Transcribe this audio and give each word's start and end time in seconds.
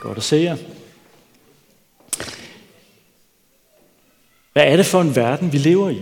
Godt 0.00 0.18
at 0.18 0.24
se 0.24 0.36
jer. 0.36 0.56
Hvad 4.52 4.64
er 4.64 4.76
det 4.76 4.86
for 4.86 5.00
en 5.00 5.16
verden, 5.16 5.52
vi 5.52 5.58
lever 5.58 5.90
i? 5.90 6.00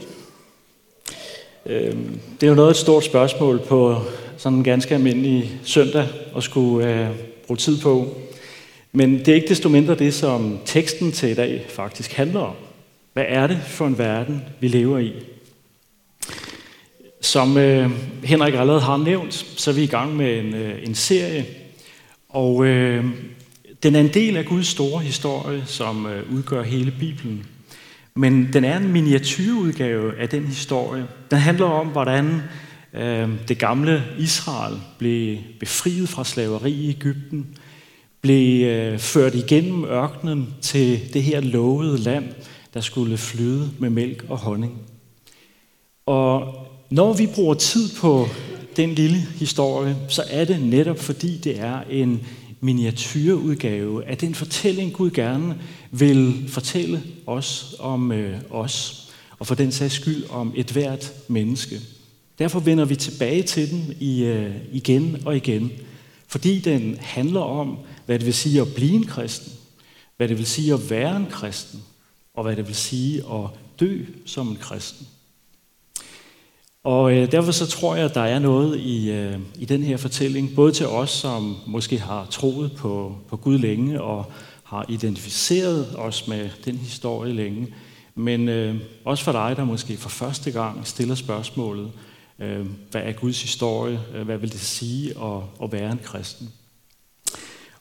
Øhm, 1.67 2.21
det 2.41 2.47
er 2.47 2.51
jo 2.51 2.55
noget 2.55 2.71
et 2.71 2.77
stort 2.77 3.05
spørgsmål 3.05 3.61
på 3.67 4.03
sådan 4.37 4.59
en 4.59 4.65
ganske 4.65 4.95
almindelig 4.95 5.61
søndag 5.65 6.07
at 6.37 6.43
skulle 6.43 6.89
øh, 6.89 7.11
bruge 7.47 7.57
tid 7.57 7.81
på. 7.81 8.17
Men 8.93 9.19
det 9.19 9.29
er 9.29 9.35
ikke 9.35 9.49
desto 9.49 9.69
mindre 9.69 9.95
det, 9.95 10.15
som 10.15 10.59
teksten 10.65 11.13
til 11.13 11.29
i 11.29 11.35
dag 11.35 11.67
faktisk 11.69 12.13
handler 12.13 12.41
om. 12.41 12.55
Hvad 13.13 13.25
er 13.29 13.47
det 13.47 13.61
for 13.67 13.87
en 13.87 13.99
verden, 13.99 14.45
vi 14.61 14.69
lever 14.69 14.99
i? 14.99 15.13
Som 17.21 17.57
øh, 17.57 17.91
Henrik 18.25 18.55
allerede 18.55 18.81
har 18.81 18.97
nævnt, 18.97 19.35
så 19.35 19.71
er 19.71 19.75
vi 19.75 19.83
i 19.83 19.87
gang 19.87 20.17
med 20.17 20.39
en, 20.39 20.55
øh, 20.55 20.87
en 20.87 20.95
serie, 20.95 21.47
og 22.29 22.67
øh, 22.67 23.05
den 23.83 23.95
er 23.95 24.01
en 24.01 24.15
del 24.15 24.37
af 24.37 24.45
Guds 24.45 24.67
store 24.67 25.03
historie, 25.03 25.63
som 25.67 26.07
øh, 26.07 26.33
udgør 26.33 26.63
hele 26.63 26.91
Bibelen. 27.01 27.47
Men 28.15 28.53
den 28.53 28.65
er 28.65 28.77
en 28.77 28.93
miniatyrudgave 28.93 30.19
af 30.19 30.29
den 30.29 30.45
historie. 30.45 31.07
Den 31.31 31.39
handler 31.39 31.67
om, 31.67 31.87
hvordan 31.87 32.43
øh, 32.95 33.29
det 33.49 33.59
gamle 33.59 34.05
Israel 34.19 34.77
blev 34.99 35.39
befriet 35.61 36.09
fra 36.09 36.25
slaveri 36.25 36.73
i 36.73 36.89
Ægypten, 36.89 37.47
blev 38.21 38.67
øh, 38.67 38.99
ført 38.99 39.35
igennem 39.35 39.85
ørkenen 39.85 40.55
til 40.61 41.01
det 41.15 41.23
her 41.23 41.41
lovede 41.41 41.99
land, 41.99 42.25
der 42.75 42.81
skulle 42.81 43.17
flyde 43.19 43.71
med 43.79 43.91
mælk 43.91 44.25
og 44.29 44.39
honning. 44.39 44.79
Og 46.07 46.55
når 46.91 47.13
vi 47.13 47.29
bruger 47.35 47.55
tid 47.55 47.89
på 48.01 48.29
den 48.77 48.95
lille 48.95 49.17
historie, 49.17 49.97
så 50.09 50.23
er 50.31 50.45
det 50.45 50.63
netop 50.63 50.99
fordi 50.99 51.39
det 51.39 51.61
er 51.61 51.81
en 51.91 52.27
miniatyrudgave 52.61 54.05
af 54.05 54.19
den 54.19 54.35
fortælling, 54.35 54.93
Gud 54.93 55.11
gerne 55.11 55.59
vil 55.91 56.45
fortælle 56.49 57.03
os 57.27 57.75
om 57.79 58.13
øh, 58.13 58.41
os, 58.51 59.09
og 59.39 59.47
for 59.47 59.55
den 59.55 59.73
sags 59.73 59.95
skyld 59.95 60.25
om 60.31 60.53
et 60.57 60.71
hvert 60.71 61.13
menneske. 61.29 61.81
Derfor 62.39 62.61
vender 62.61 62.85
vi 62.85 62.97
tilbage 62.97 63.43
til 63.43 63.71
den 63.71 63.95
i, 64.01 64.23
øh, 64.23 64.55
igen 64.73 65.23
og 65.27 65.37
igen, 65.37 65.73
fordi 66.27 66.59
den 66.59 66.97
handler 67.01 67.41
om, 67.41 67.79
hvad 68.07 68.19
det 68.19 68.27
vil 68.27 68.35
sige 68.35 68.61
at 68.61 68.75
blive 68.75 68.93
en 68.93 69.07
kristen, 69.07 69.53
hvad 70.17 70.29
det 70.29 70.39
vil 70.39 70.47
sige 70.47 70.75
at 70.75 70.91
være 70.91 71.17
en 71.17 71.27
kristen, 71.31 71.83
og 72.35 72.43
hvad 72.43 72.57
det 72.57 72.67
vil 72.67 72.75
sige 72.75 73.17
at 73.19 73.51
dø 73.81 74.05
som 74.27 74.49
en 74.49 74.57
kristen. 74.57 75.07
Og 76.89 77.13
øh, 77.13 77.33
derfor 77.33 77.53
så 77.53 77.67
tror 77.67 77.97
jeg, 77.97 78.05
at 78.05 78.15
der 78.15 78.21
er 78.21 78.39
noget 78.39 78.81
i, 78.81 79.11
øh, 79.11 79.39
i 79.59 79.65
den 79.65 79.83
her 79.83 79.97
fortælling, 79.97 80.55
både 80.55 80.73
til 80.73 80.87
os, 80.87 81.11
som 81.11 81.57
måske 81.67 81.99
har 81.99 82.27
troet 82.31 82.73
på, 82.73 83.17
på 83.29 83.37
Gud 83.37 83.59
længe 83.59 84.03
og 84.03 84.33
har 84.63 84.85
identificeret 84.89 85.95
os 85.99 86.29
med 86.29 86.51
den 86.65 86.77
historie 86.77 87.33
længe, 87.33 87.75
men 88.15 88.49
øh, 88.49 88.77
også 89.05 89.25
for 89.25 89.33
dig, 89.33 89.57
der 89.57 89.65
måske 89.65 89.97
for 89.97 90.09
første 90.09 90.51
gang 90.51 90.87
stiller 90.87 91.15
spørgsmålet, 91.15 91.91
øh, 92.39 92.67
hvad 92.91 93.03
er 93.05 93.13
Guds 93.13 93.43
historie? 93.43 94.01
Øh, 94.15 94.23
hvad 94.23 94.39
vil 94.39 94.53
det 94.53 94.61
sige 94.61 95.11
at, 95.11 95.43
at 95.63 95.73
være 95.73 95.93
en 95.93 96.01
kristen? 96.05 96.49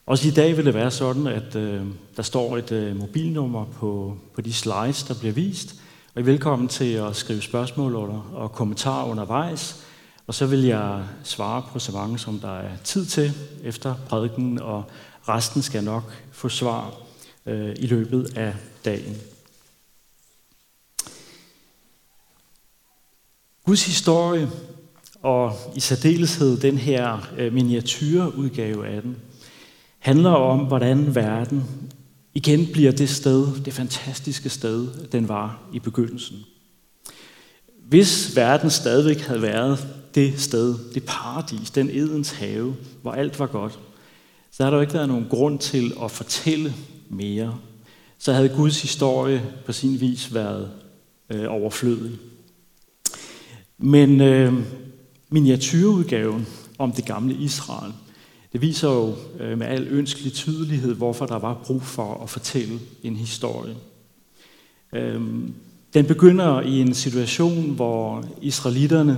Også 0.05 0.28
i 0.28 0.31
dag 0.31 0.58
vil 0.58 0.66
det 0.66 0.73
være 0.73 0.91
sådan, 0.91 1.28
at 1.28 1.55
øh, 1.55 1.81
der 2.17 2.23
står 2.23 2.58
et 2.58 2.72
øh, 2.72 2.95
mobilnummer 2.95 3.66
på, 3.66 4.17
på 4.35 4.41
de 4.41 4.53
slides, 4.53 5.03
der 5.03 5.13
bliver 5.13 5.33
vist, 5.33 5.75
og 6.17 6.21
I 6.21 6.23
er 6.23 6.31
velkommen 6.31 6.67
til 6.67 6.93
at 6.93 7.15
skrive 7.15 7.41
spørgsmål 7.41 7.95
under, 7.95 8.31
og 8.33 8.51
kommentarer 8.51 9.05
undervejs, 9.05 9.85
og 10.27 10.33
så 10.33 10.45
vil 10.45 10.63
jeg 10.63 11.03
svare 11.23 11.63
på 11.71 11.79
så 11.79 11.91
mange, 11.91 12.19
som 12.19 12.39
der 12.39 12.57
er 12.57 12.77
tid 12.83 13.05
til 13.05 13.33
efter 13.63 13.95
prædiken, 14.09 14.59
og 14.59 14.83
resten 15.29 15.61
skal 15.61 15.83
nok 15.83 16.03
få 16.31 16.49
svar 16.49 16.93
øh, 17.45 17.75
i 17.79 17.88
løbet 17.88 18.38
af 18.38 18.53
dagen. 18.85 19.17
Guds 23.66 23.85
historie, 23.85 24.50
og 25.22 25.53
i 25.75 25.79
særdeleshed 25.79 26.57
den 26.57 26.77
her 26.77 27.27
øh, 27.38 27.53
miniatyrudgave 27.53 28.88
af 28.88 29.01
den, 29.01 29.16
handler 30.00 30.31
om, 30.31 30.59
hvordan 30.59 31.16
verden 31.16 31.91
igen 32.38 32.68
bliver 32.74 32.92
det 32.92 33.09
sted, 33.09 33.64
det 33.66 33.74
fantastiske 33.74 34.50
sted, 34.50 34.88
den 35.12 35.28
var 35.28 35.59
i 35.74 35.80
begyndelsen. 35.80 36.38
Hvis 37.90 38.36
verden 38.36 38.70
stadigvæk 38.70 39.20
havde 39.20 39.42
været 39.42 39.88
det 40.16 40.42
sted, 40.42 40.75
det 40.94 41.03
paradis, 41.03 41.72
den 41.72 41.90
edens 41.90 42.31
have, 42.31 42.75
hvor 43.02 43.12
alt 43.12 43.40
var 43.40 43.48
godt, 43.48 43.80
så 44.52 44.64
havde 44.64 44.72
der 44.72 44.78
jo 44.78 44.81
ikke 44.81 44.94
været 44.94 45.08
nogen 45.08 45.28
grund 45.30 45.59
til 45.59 45.94
at 46.03 46.12
fortælle 46.12 46.74
mere. 47.09 47.59
Så 48.18 48.34
havde 48.34 48.50
Guds 48.50 48.81
historie 48.81 49.44
på 49.66 49.72
sin 49.72 50.02
vis 50.02 50.34
været 50.34 50.72
øh, 51.30 51.46
overflødig. 51.50 52.12
Men 53.78 54.22
øh, 54.22 54.54
miniatyrudgaven 55.30 56.48
om 56.78 56.92
det 56.92 57.06
gamle 57.06 57.34
Israel, 57.34 57.94
det 58.53 58.62
viser 58.62 58.90
jo 58.90 59.16
øh, 59.40 59.58
med 59.58 59.68
al 59.68 59.88
ønskelig 59.88 60.34
tydelighed, 60.34 60.94
hvorfor 60.96 61.25
der 61.25 61.40
var 61.40 61.53
brug 61.66 61.81
for 61.81 62.24
at 62.24 62.30
fortælle 62.30 62.80
en 63.03 63.16
historie. 63.16 63.75
Øhm, 64.94 65.53
den 65.94 66.06
begynder 66.06 66.62
i 66.62 66.81
en 66.81 66.94
situation, 66.94 67.69
hvor 67.69 68.24
israelitterne 68.41 69.18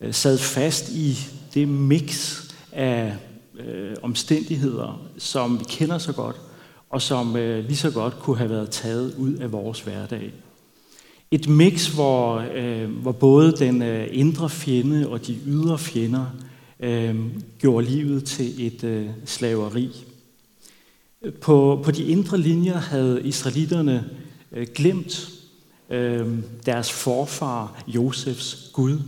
øh, 0.00 0.14
sad 0.14 0.38
fast 0.38 0.88
i 0.88 1.18
det 1.54 1.68
mix 1.68 2.40
af 2.72 3.16
øh, 3.58 3.96
omstændigheder, 4.02 5.02
som 5.18 5.58
vi 5.58 5.64
kender 5.68 5.98
så 5.98 6.12
godt, 6.12 6.36
og 6.90 7.02
som 7.02 7.36
øh, 7.36 7.64
lige 7.64 7.76
så 7.76 7.90
godt 7.90 8.18
kunne 8.18 8.38
have 8.38 8.50
været 8.50 8.70
taget 8.70 9.14
ud 9.14 9.34
af 9.34 9.52
vores 9.52 9.80
hverdag. 9.80 10.32
Et 11.30 11.48
mix, 11.48 11.86
hvor, 11.86 12.42
hvor 12.88 13.12
både 13.12 13.52
den 13.52 13.82
indre 14.10 14.50
fjende 14.50 15.08
og 15.08 15.26
de 15.26 15.38
ydre 15.46 15.78
fjender 15.78 16.26
øh, 16.82 17.16
gjorde 17.58 17.86
livet 17.86 18.24
til 18.24 18.66
et 18.66 18.84
øh, 18.84 19.06
slaveri. 19.24 20.04
På, 21.40 21.80
på 21.84 21.90
de 21.90 22.04
indre 22.04 22.38
linjer 22.38 22.78
havde 22.78 23.22
israelitterne 23.24 24.10
øh, 24.52 24.66
glemt 24.74 25.30
øh, 25.90 26.38
deres 26.66 26.92
forfar 26.92 27.84
Josefs 27.88 28.70
Gud. 28.72 28.98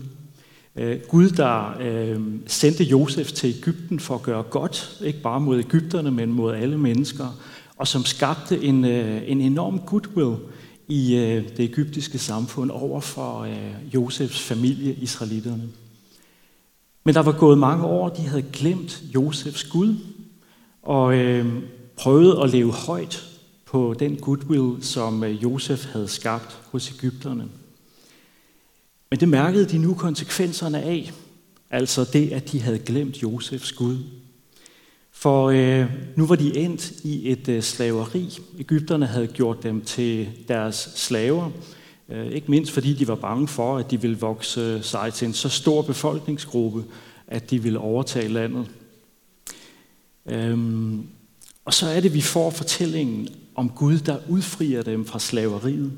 Øh, 0.77 1.01
Gud, 1.09 1.31
der 1.31 1.77
øh, 1.81 2.21
sendte 2.47 2.85
Josef 2.85 3.33
til 3.33 3.55
Ægypten 3.59 4.01
for 4.01 4.15
at 4.15 4.23
gøre 4.23 4.43
godt, 4.43 5.01
ikke 5.05 5.23
bare 5.23 5.41
mod 5.41 5.59
Ægypterne, 5.59 6.11
men 6.11 6.33
mod 6.33 6.55
alle 6.55 6.79
mennesker, 6.79 7.41
og 7.77 7.89
som 7.89 8.05
skabte 8.05 8.65
en, 8.65 8.85
øh, 8.85 9.23
en 9.27 9.41
enorm 9.41 9.79
goodwill 9.79 10.37
i 10.89 11.17
øh, 11.17 11.49
det 11.57 11.61
ægyptiske 11.61 12.19
samfund 12.19 12.71
over 12.71 13.01
for 13.01 13.41
øh, 13.41 13.95
Josefs 13.95 14.41
familie, 14.41 14.95
israelitterne. 14.95 15.69
Men 17.05 17.15
der 17.15 17.23
var 17.23 17.33
gået 17.33 17.59
mange 17.59 17.85
år, 17.85 18.09
de 18.09 18.23
havde 18.23 18.45
glemt 18.53 19.03
Josefs 19.15 19.65
Gud, 19.65 19.97
og 20.83 21.15
øh, 21.15 21.63
prøvet 21.97 22.45
at 22.45 22.51
leve 22.51 22.73
højt 22.73 23.27
på 23.67 23.95
den 23.99 24.17
goodwill, 24.17 24.83
som 24.83 25.25
øh, 25.25 25.43
Josef 25.43 25.85
havde 25.93 26.09
skabt 26.09 26.61
hos 26.73 26.93
Ægypterne. 26.93 27.49
Men 29.11 29.21
det 29.21 29.29
mærkede 29.29 29.65
de 29.65 29.79
nu 29.79 29.95
konsekvenserne 29.95 30.83
af, 30.83 31.13
altså 31.71 32.05
det, 32.13 32.33
at 32.33 32.53
de 32.53 32.61
havde 32.61 32.79
glemt 32.79 33.23
Josefs 33.23 33.73
Gud. 33.73 33.99
For 35.13 35.51
øh, 35.51 35.91
nu 36.17 36.27
var 36.27 36.37
de 36.37 36.57
endt 36.57 36.91
i 36.91 37.31
et 37.31 37.49
øh, 37.49 37.63
slaveri. 37.63 38.39
Ægypterne 38.59 39.07
havde 39.07 39.27
gjort 39.27 39.63
dem 39.63 39.81
til 39.81 40.29
deres 40.49 40.93
slaver, 40.95 41.51
Øh, 42.09 42.27
ikke 42.27 42.51
mindst 42.51 42.73
fordi 42.73 42.95
de 42.95 43.09
var 43.09 43.15
bange 43.15 43.49
for, 43.49 43.77
at 43.77 43.91
de 43.91 44.01
ville 44.01 44.19
vokse 44.19 44.83
sig 44.83 45.15
til 45.15 45.27
en 45.27 45.35
så 45.35 45.49
stor 45.49 45.83
befolkningsgruppe, 45.83 46.85
at 47.27 47.51
de 47.51 47.63
ville 47.63 47.79
overtage 47.79 48.29
landet. 48.29 48.67
Øhm, 50.27 51.07
og 51.65 51.75
så 51.75 51.87
er 51.87 52.01
det, 52.01 52.15
vi 52.15 52.21
får 52.21 52.51
fortællingen 52.51 53.29
om 53.55 53.71
Gud, 53.71 53.99
der 53.99 54.19
udfrier 54.29 54.83
dem 54.83 55.05
fra 55.05 55.19
slaveriet, 55.19 55.93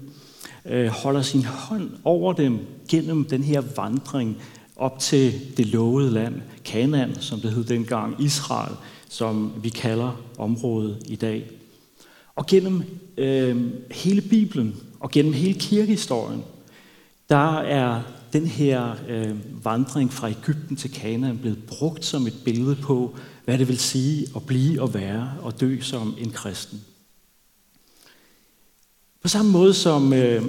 øh, 0.67 0.87
holder 0.87 1.23
sin 1.23 1.45
hånd 1.45 1.91
over 2.05 2.33
dem 2.33 2.59
gennem 2.89 3.25
den 3.25 3.43
her 3.43 3.63
vandring 3.77 4.37
op 4.77 4.99
til 4.99 5.57
det 5.57 5.67
lovede 5.67 6.11
land, 6.11 6.35
Kanaan, 6.65 7.15
som 7.21 7.41
det 7.41 7.53
hed 7.53 7.65
dengang, 7.65 8.23
Israel, 8.23 8.77
som 9.09 9.53
vi 9.63 9.69
kalder 9.69 10.21
området 10.39 11.03
i 11.07 11.17
dag. 11.17 11.51
Og 12.37 12.47
gennem 12.47 12.83
øh, 13.17 13.73
hele 13.91 14.21
Bibelen 14.21 14.77
og 15.01 15.11
gennem 15.11 15.33
hele 15.33 15.59
kirkehistorien, 15.59 16.43
der 17.29 17.59
er 17.59 18.03
den 18.33 18.47
her 18.47 18.95
øh, 19.09 19.65
vandring 19.65 20.13
fra 20.13 20.31
Ægypten 20.31 20.77
til 20.77 20.93
Kanaan 20.93 21.39
blevet 21.39 21.67
brugt 21.67 22.05
som 22.05 22.27
et 22.27 22.35
billede 22.45 22.77
på, 22.77 23.17
hvad 23.45 23.59
det 23.59 23.69
vil 23.69 23.79
sige 23.79 24.27
at 24.37 24.47
blive 24.47 24.83
og 24.83 24.95
være 24.95 25.33
og 25.43 25.61
dø 25.61 25.81
som 25.81 26.15
en 26.19 26.31
kristen. 26.31 26.81
På 29.23 29.29
samme 29.29 29.53
måde 29.53 29.75
som 29.75 30.13
øh, 30.13 30.43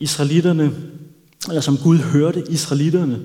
israelitterne, 0.00 0.72
eller 1.48 1.60
som 1.60 1.78
Gud 1.78 1.98
hørte 1.98 2.44
israelitterne, 2.50 3.22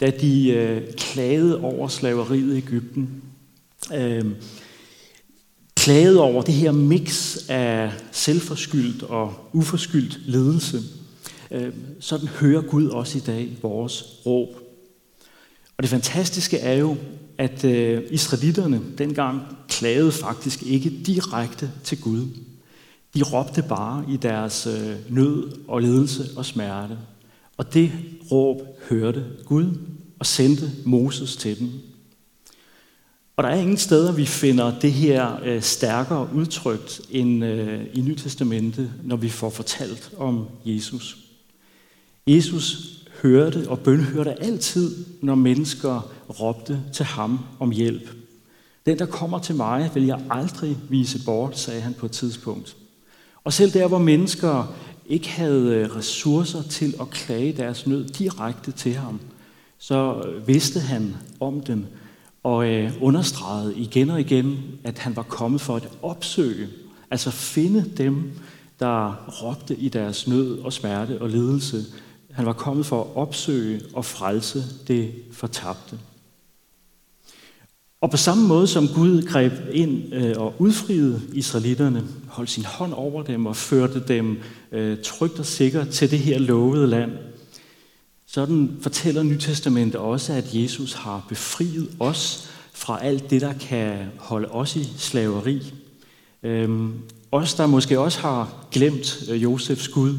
da 0.00 0.10
de 0.10 0.50
øh, 0.50 0.94
klagede 0.96 1.60
over 1.60 1.88
slaveriet 1.88 2.54
i 2.54 2.58
Ægypten, 2.58 3.22
øh, 3.94 4.24
klaget 5.78 6.18
over 6.18 6.42
det 6.42 6.54
her 6.54 6.72
mix 6.72 7.38
af 7.48 7.92
selvforskyldt 8.12 9.02
og 9.02 9.34
uforskyldt 9.52 10.20
ledelse. 10.26 10.80
Øh, 11.50 11.72
sådan 12.00 12.28
hører 12.28 12.62
Gud 12.62 12.86
også 12.86 13.18
i 13.18 13.20
dag 13.20 13.48
vores 13.62 14.04
råb. 14.26 14.48
Og 15.76 15.82
det 15.82 15.90
fantastiske 15.90 16.58
er 16.58 16.74
jo, 16.74 16.96
at 17.38 17.64
øh, 17.64 18.02
israelitterne 18.10 18.80
dengang 18.98 19.40
klagede 19.68 20.12
faktisk 20.12 20.62
ikke 20.62 20.92
direkte 21.06 21.70
til 21.84 22.00
Gud. 22.00 22.26
De 23.14 23.22
råbte 23.22 23.62
bare 23.62 24.04
i 24.08 24.16
deres 24.16 24.66
øh, 24.66 24.96
nød 25.14 25.52
og 25.68 25.82
ledelse 25.82 26.30
og 26.36 26.44
smerte. 26.44 26.98
Og 27.56 27.74
det 27.74 27.92
råb 28.32 28.60
hørte 28.90 29.24
Gud 29.44 29.78
og 30.18 30.26
sendte 30.26 30.70
Moses 30.84 31.36
til 31.36 31.58
dem. 31.58 31.70
Og 33.38 33.44
der 33.44 33.50
er 33.50 33.60
ingen 33.60 33.76
steder, 33.76 34.12
vi 34.12 34.26
finder 34.26 34.78
det 34.80 34.92
her 34.92 35.40
øh, 35.44 35.62
stærkere 35.62 36.28
udtrykt 36.34 37.00
end 37.10 37.44
øh, 37.44 37.84
i 37.94 38.00
Nytestamentet, 38.00 38.92
når 39.04 39.16
vi 39.16 39.28
får 39.28 39.50
fortalt 39.50 40.10
om 40.16 40.46
Jesus. 40.64 41.16
Jesus 42.26 42.98
hørte 43.22 43.64
og 43.68 43.78
bønhørte 43.78 44.42
altid, 44.42 45.04
når 45.22 45.34
mennesker 45.34 46.10
råbte 46.40 46.80
til 46.92 47.04
ham 47.04 47.38
om 47.58 47.70
hjælp. 47.70 48.10
Den, 48.86 48.98
der 48.98 49.06
kommer 49.06 49.38
til 49.38 49.54
mig, 49.54 49.90
vil 49.94 50.06
jeg 50.06 50.20
aldrig 50.30 50.76
vise 50.88 51.24
bort, 51.24 51.58
sagde 51.58 51.80
han 51.80 51.94
på 51.94 52.06
et 52.06 52.12
tidspunkt. 52.12 52.76
Og 53.44 53.52
selv 53.52 53.72
der, 53.72 53.88
hvor 53.88 53.98
mennesker 53.98 54.74
ikke 55.06 55.28
havde 55.28 55.74
øh, 55.74 55.96
ressourcer 55.96 56.62
til 56.62 56.94
at 57.00 57.10
klage 57.10 57.52
deres 57.52 57.86
nød 57.86 58.04
direkte 58.08 58.72
til 58.72 58.94
ham, 58.94 59.20
så 59.78 60.28
vidste 60.46 60.80
han 60.80 61.16
om 61.40 61.60
den 61.60 61.86
og 62.42 62.68
øh, 62.68 62.92
understregede 63.00 63.76
igen 63.76 64.10
og 64.10 64.20
igen, 64.20 64.58
at 64.84 64.98
han 64.98 65.16
var 65.16 65.22
kommet 65.22 65.60
for 65.60 65.76
at 65.76 65.88
opsøge, 66.02 66.68
altså 67.10 67.30
finde 67.30 67.84
dem, 67.96 68.32
der 68.80 69.26
råbte 69.42 69.76
i 69.76 69.88
deres 69.88 70.26
nød 70.26 70.58
og 70.58 70.72
smerte 70.72 71.22
og 71.22 71.28
lidelse. 71.28 71.84
Han 72.30 72.46
var 72.46 72.52
kommet 72.52 72.86
for 72.86 73.00
at 73.00 73.16
opsøge 73.16 73.80
og 73.94 74.04
frelse 74.04 74.64
det 74.88 75.12
fortabte. 75.32 75.98
Og 78.00 78.10
på 78.10 78.16
samme 78.16 78.48
måde 78.48 78.66
som 78.66 78.88
Gud 78.88 79.22
greb 79.22 79.52
ind 79.72 80.14
øh, 80.14 80.34
og 80.36 80.54
udfriede 80.58 81.22
israelitterne, 81.32 82.04
holdt 82.28 82.50
sin 82.50 82.64
hånd 82.64 82.92
over 82.92 83.22
dem 83.22 83.46
og 83.46 83.56
førte 83.56 84.04
dem 84.08 84.38
øh, 84.72 84.98
trygt 85.02 85.38
og 85.38 85.46
sikkert 85.46 85.88
til 85.88 86.10
det 86.10 86.18
her 86.18 86.38
lovede 86.38 86.86
land, 86.86 87.12
sådan 88.30 88.76
fortæller 88.80 89.22
Nytestamentet 89.22 90.00
også, 90.00 90.32
at 90.32 90.54
Jesus 90.54 90.92
har 90.92 91.26
befriet 91.28 91.90
os 92.00 92.50
fra 92.72 93.04
alt 93.04 93.30
det, 93.30 93.40
der 93.40 93.52
kan 93.52 94.06
holde 94.16 94.48
os 94.48 94.76
i 94.76 94.84
slaveri. 94.96 95.74
Øhm, 96.42 96.92
os, 97.32 97.54
der 97.54 97.66
måske 97.66 98.00
også 98.00 98.20
har 98.20 98.66
glemt 98.70 99.22
øh, 99.30 99.42
Josefs 99.42 99.88
Gud. 99.88 100.14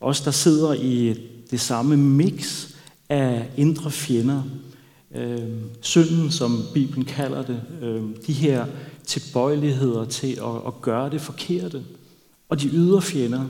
Os, 0.00 0.20
der 0.20 0.30
sidder 0.30 0.72
i 0.72 1.14
det 1.50 1.60
samme 1.60 1.96
mix 1.96 2.68
af 3.08 3.50
indre 3.56 3.90
fjender. 3.90 4.42
Øhm, 5.14 5.62
synden, 5.80 6.30
som 6.30 6.62
Bibelen 6.74 7.04
kalder 7.04 7.42
det. 7.42 7.62
Øhm, 7.82 8.16
de 8.26 8.32
her 8.32 8.66
tilbøjeligheder 9.06 10.04
til 10.04 10.32
at, 10.32 10.56
at 10.66 10.80
gøre 10.82 11.10
det 11.10 11.20
forkerte. 11.20 11.82
Og 12.48 12.60
de 12.60 12.68
ydre 12.68 13.02
fjender. 13.02 13.44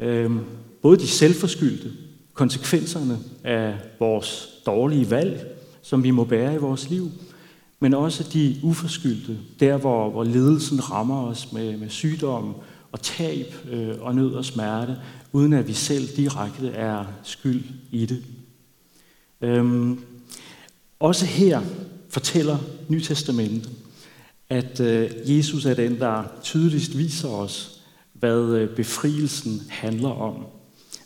Øhm, 0.00 0.40
både 0.82 0.98
de 0.98 1.06
selvforskyldte, 1.06 1.92
konsekvenserne 2.36 3.18
af 3.44 3.74
vores 4.00 4.48
dårlige 4.66 5.10
valg, 5.10 5.46
som 5.82 6.02
vi 6.02 6.10
må 6.10 6.24
bære 6.24 6.54
i 6.54 6.58
vores 6.58 6.90
liv, 6.90 7.10
men 7.80 7.94
også 7.94 8.30
de 8.32 8.56
uforskyldte, 8.62 9.38
der 9.60 9.76
hvor, 9.76 10.10
hvor 10.10 10.24
ledelsen 10.24 10.90
rammer 10.90 11.22
os 11.22 11.52
med, 11.52 11.76
med 11.76 11.88
sygdom 11.88 12.54
og 12.92 13.02
tab 13.02 13.54
øh, 13.70 13.94
og 14.00 14.14
nød 14.14 14.34
og 14.34 14.44
smerte, 14.44 14.96
uden 15.32 15.52
at 15.52 15.68
vi 15.68 15.72
selv 15.72 16.08
direkte 16.16 16.68
er 16.68 17.04
skyld 17.22 17.64
i 17.90 18.06
det. 18.06 18.24
Øhm, 19.40 20.00
også 21.00 21.26
her 21.26 21.60
fortæller 22.08 22.58
Nytestamentet, 22.88 23.70
at 24.48 24.80
øh, 24.80 25.10
Jesus 25.24 25.66
er 25.66 25.74
den, 25.74 25.98
der 25.98 26.22
tydeligst 26.42 26.98
viser 26.98 27.28
os, 27.28 27.80
hvad 28.12 28.42
øh, 28.42 28.76
befrielsen 28.76 29.62
handler 29.68 30.08
om. 30.08 30.46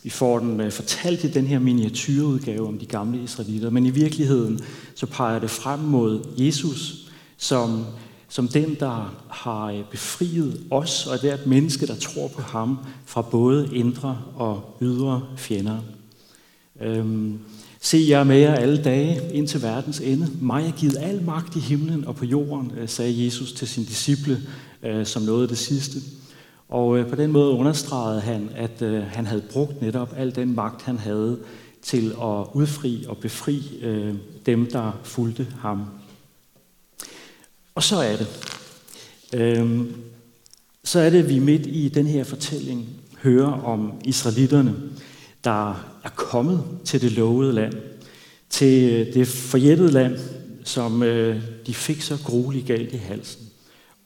Vi 0.03 0.11
får 0.11 0.39
den 0.39 0.71
fortalt 0.71 1.25
i 1.25 1.27
øh, 1.27 1.35
den 1.35 1.47
her 1.47 1.59
miniatyrudgave 1.59 2.69
om 2.69 2.79
de 2.79 2.87
gamle 2.87 3.23
israelitter, 3.23 3.71
men 3.71 3.87
i 3.87 3.91
virkeligheden 3.91 4.61
så 4.95 5.07
peger 5.07 5.39
det 5.39 5.51
frem 5.51 5.79
mod 5.79 6.27
Jesus 6.39 7.11
som, 7.37 7.85
som 8.29 8.49
den, 8.49 8.77
der 8.81 9.15
har 9.29 9.65
øh, 9.65 9.85
befriet 9.91 10.61
os 10.71 11.07
og 11.07 11.21
hvert 11.21 11.47
menneske, 11.47 11.87
der 11.87 11.95
tror 11.95 12.29
på 12.29 12.43
ham, 12.43 12.79
fra 13.07 13.23
både 13.23 13.69
indre 13.73 14.23
og 14.35 14.77
ydre 14.81 15.23
fjender. 15.37 15.79
Øhm, 16.81 17.39
Se, 17.83 18.07
jer 18.09 18.25
med 18.25 18.37
jer 18.37 18.55
alle 18.55 18.83
dage 18.83 19.35
ind 19.35 19.49
til 19.49 19.63
verdens 19.63 20.01
ende. 20.01 20.29
Mig 20.41 20.67
er 20.67 20.71
givet 20.71 20.97
al 21.01 21.23
magt 21.23 21.57
i 21.57 21.59
himlen 21.59 22.05
og 22.05 22.17
på 22.17 22.25
jorden, 22.25 22.73
øh, 22.79 22.89
sagde 22.89 23.25
Jesus 23.25 23.53
til 23.53 23.69
sine 23.69 23.87
disciple 23.87 24.41
som 25.05 25.23
noget 25.23 25.43
af 25.43 25.49
det 25.49 25.59
sidste. 25.59 26.01
Og 26.71 26.99
øh, 26.99 27.09
på 27.09 27.17
den 27.17 27.33
måde 27.33 27.51
understregede 27.51 28.21
han, 28.21 28.51
at 28.57 28.83
øh, 28.83 29.03
han 29.03 29.27
havde 29.27 29.43
brugt 29.53 29.83
netop 29.83 30.15
al 30.17 30.35
den 30.35 30.55
magt, 30.55 30.83
han 30.83 30.99
havde 30.99 31.39
til 31.83 32.11
at 32.11 32.47
udfri 32.53 33.05
og 33.09 33.17
befri 33.17 33.79
øh, 33.83 34.15
dem, 34.47 34.71
der 34.71 35.01
fulgte 35.03 35.47
ham. 35.61 35.87
Og 37.75 37.83
så 37.83 37.97
er 37.97 38.17
det. 38.17 38.29
Øh, 39.35 39.81
så 40.85 41.01
er 41.01 41.11
det, 41.11 41.19
at 41.19 41.29
vi 41.29 41.39
midt 41.39 41.67
i 41.67 41.89
den 41.89 42.07
her 42.07 42.25
fortælling 42.25 42.89
hører 43.23 43.53
om 43.53 43.93
israelitterne, 44.05 44.75
der 45.45 45.71
er 46.05 46.11
kommet 46.15 46.65
til 46.85 47.01
det 47.01 47.13
lovede 47.13 47.53
land, 47.53 47.75
til 48.51 48.93
øh, 48.93 49.15
det 49.15 49.29
forjættede 49.29 49.93
land, 49.93 50.19
som 50.65 51.03
øh, 51.03 51.43
de 51.67 51.75
fik 51.75 52.03
så 52.03 52.19
grueligt 52.25 52.67
galt 52.67 52.93
i 52.93 52.97
halsen, 52.97 53.47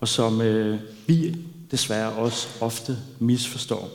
og 0.01 0.09
som 0.09 0.41
øh, 0.41 0.79
vi 1.07 1.37
desværre 1.71 2.13
også 2.13 2.49
ofte 2.61 2.97
misforstår. 3.19 3.89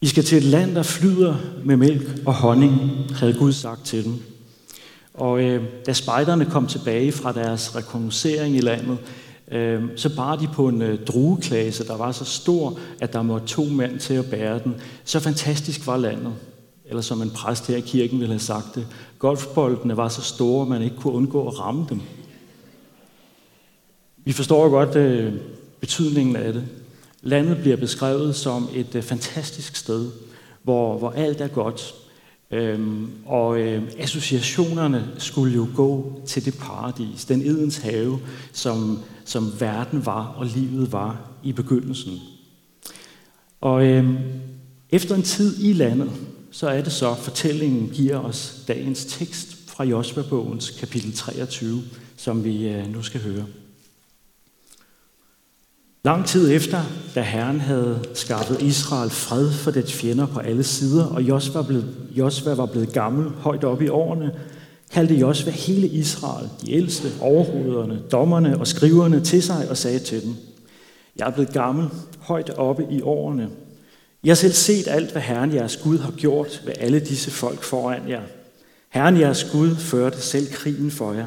I 0.00 0.06
skal 0.06 0.24
til 0.24 0.38
et 0.38 0.44
land, 0.44 0.74
der 0.74 0.82
flyder 0.82 1.36
med 1.64 1.76
mælk 1.76 2.22
og 2.26 2.34
honning, 2.34 2.80
havde 3.14 3.34
Gud 3.34 3.52
sagt 3.52 3.84
til 3.84 4.04
dem. 4.04 4.22
Og 5.14 5.42
øh, 5.42 5.64
da 5.86 5.92
spejderne 5.92 6.44
kom 6.44 6.66
tilbage 6.66 7.12
fra 7.12 7.32
deres 7.32 7.76
rekognosering 7.76 8.56
i 8.56 8.60
landet, 8.60 8.98
øh, 9.50 9.82
så 9.96 10.16
bar 10.16 10.36
de 10.36 10.48
på 10.52 10.68
en 10.68 10.82
øh, 10.82 11.04
drueklase, 11.04 11.86
der 11.86 11.96
var 11.96 12.12
så 12.12 12.24
stor, 12.24 12.78
at 13.00 13.12
der 13.12 13.22
måtte 13.22 13.46
to 13.46 13.64
mænd 13.64 13.98
til 13.98 14.14
at 14.14 14.30
bære 14.30 14.58
den. 14.58 14.74
Så 15.04 15.20
fantastisk 15.20 15.86
var 15.86 15.96
landet. 15.96 16.32
Eller 16.84 17.02
som 17.02 17.22
en 17.22 17.30
præst 17.30 17.66
her 17.66 17.76
i 17.76 17.80
kirken 17.80 18.20
ville 18.20 18.32
have 18.32 18.40
sagt 18.40 18.74
det, 18.74 18.86
golfboldene 19.18 19.96
var 19.96 20.08
så 20.08 20.22
store, 20.22 20.62
at 20.62 20.68
man 20.68 20.82
ikke 20.82 20.96
kunne 20.96 21.12
undgå 21.12 21.48
at 21.48 21.60
ramme 21.60 21.86
dem. 21.88 22.00
Vi 24.24 24.32
forstår 24.32 24.68
godt 24.68 24.96
øh, 24.96 25.32
betydningen 25.82 26.36
af 26.36 26.52
det. 26.52 26.64
Landet 27.22 27.58
bliver 27.58 27.76
beskrevet 27.76 28.36
som 28.36 28.68
et 28.74 28.94
øh, 28.94 29.02
fantastisk 29.02 29.76
sted, 29.76 30.10
hvor, 30.62 30.98
hvor 30.98 31.10
alt 31.10 31.40
er 31.40 31.48
godt. 31.48 31.94
Øhm, 32.50 33.10
og 33.26 33.60
øh, 33.60 33.82
associationerne 33.98 35.08
skulle 35.18 35.54
jo 35.54 35.68
gå 35.74 36.20
til 36.26 36.44
det 36.44 36.58
paradis, 36.58 37.24
den 37.24 37.42
Edens 37.42 37.78
have, 37.78 38.18
som, 38.52 38.98
som 39.24 39.52
verden 39.60 40.06
var 40.06 40.26
og 40.26 40.46
livet 40.46 40.92
var 40.92 41.30
i 41.42 41.52
begyndelsen. 41.52 42.18
Og 43.60 43.86
øh, 43.86 44.14
efter 44.90 45.14
en 45.14 45.22
tid 45.22 45.64
i 45.64 45.72
landet, 45.72 46.10
så 46.50 46.68
er 46.68 46.82
det 46.82 46.92
så, 46.92 47.14
fortællingen 47.14 47.88
giver 47.88 48.18
os 48.18 48.64
dagens 48.68 49.04
tekst 49.04 49.56
fra 49.66 49.84
Josva-bogens 49.84 50.70
kapitel 50.70 51.12
23, 51.12 51.82
som 52.16 52.44
vi 52.44 52.68
øh, 52.68 52.92
nu 52.92 53.02
skal 53.02 53.20
høre. 53.20 53.44
Lang 56.04 56.26
tid 56.26 56.52
efter, 56.52 56.80
da 57.14 57.20
Herren 57.20 57.60
havde 57.60 58.04
skaffet 58.14 58.62
Israel 58.62 59.10
fred 59.10 59.50
for 59.50 59.70
dets 59.70 59.92
fjender 59.92 60.26
på 60.26 60.40
alle 60.40 60.62
sider, 60.62 61.04
og 61.04 61.22
Josva, 61.22 61.62
blev, 61.62 61.82
Josva 62.10 62.54
var 62.54 62.66
blevet 62.66 62.92
gammel 62.92 63.28
højt 63.28 63.64
op 63.64 63.82
i 63.82 63.88
årene, 63.88 64.34
kaldte 64.90 65.14
Josva 65.14 65.50
hele 65.50 65.86
Israel, 65.86 66.48
de 66.60 66.72
ældste, 66.72 67.08
overhovederne, 67.20 68.02
dommerne 68.12 68.58
og 68.58 68.66
skriverne 68.66 69.20
til 69.20 69.42
sig 69.42 69.66
og 69.70 69.76
sagde 69.76 69.98
til 69.98 70.22
dem, 70.22 70.34
Jeg 71.16 71.26
er 71.26 71.32
blevet 71.32 71.52
gammel 71.52 71.88
højt 72.20 72.50
oppe 72.50 72.86
i 72.90 73.02
årene. 73.02 73.48
Jeg 74.24 74.30
har 74.30 74.34
selv 74.34 74.52
set 74.52 74.88
alt, 74.88 75.12
hvad 75.12 75.22
Herren 75.22 75.54
jeres 75.54 75.76
Gud 75.76 75.98
har 75.98 76.12
gjort 76.12 76.62
ved 76.66 76.72
alle 76.78 77.00
disse 77.00 77.30
folk 77.30 77.62
foran 77.62 78.08
jer. 78.08 78.22
Herren 78.88 79.20
jeres 79.20 79.44
Gud 79.52 79.76
førte 79.76 80.20
selv 80.20 80.46
krigen 80.52 80.90
for 80.90 81.12
jer. 81.12 81.26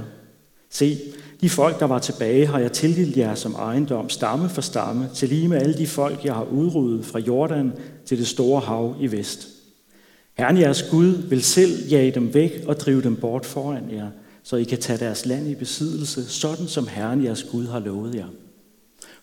Se, 0.69 0.97
de 1.45 1.49
folk, 1.49 1.79
der 1.79 1.85
var 1.85 1.99
tilbage, 1.99 2.47
har 2.47 2.59
jeg 2.59 2.71
tildelt 2.71 3.17
jer 3.17 3.35
som 3.35 3.53
ejendom, 3.53 4.09
stamme 4.09 4.49
for 4.49 4.61
stamme, 4.61 5.09
til 5.13 5.29
lige 5.29 5.47
med 5.47 5.57
alle 5.57 5.77
de 5.77 5.87
folk, 5.87 6.25
jeg 6.25 6.33
har 6.33 6.43
udryddet 6.43 7.05
fra 7.05 7.19
Jordan 7.19 7.73
til 8.05 8.17
det 8.17 8.27
store 8.27 8.61
hav 8.61 8.95
i 8.99 9.11
vest. 9.11 9.47
Herren 10.37 10.57
jeres 10.57 10.83
Gud 10.91 11.05
vil 11.29 11.43
selv 11.43 11.87
jage 11.89 12.11
dem 12.11 12.33
væk 12.33 12.63
og 12.67 12.79
drive 12.79 13.01
dem 13.01 13.15
bort 13.15 13.45
foran 13.45 13.91
jer, 13.91 14.07
så 14.43 14.55
I 14.55 14.63
kan 14.63 14.77
tage 14.77 14.99
deres 14.99 15.25
land 15.25 15.47
i 15.47 15.55
besiddelse, 15.55 16.25
sådan 16.25 16.67
som 16.67 16.87
Herren 16.87 17.23
jeres 17.23 17.43
Gud 17.43 17.67
har 17.67 17.79
lovet 17.79 18.15
jer. 18.15 18.27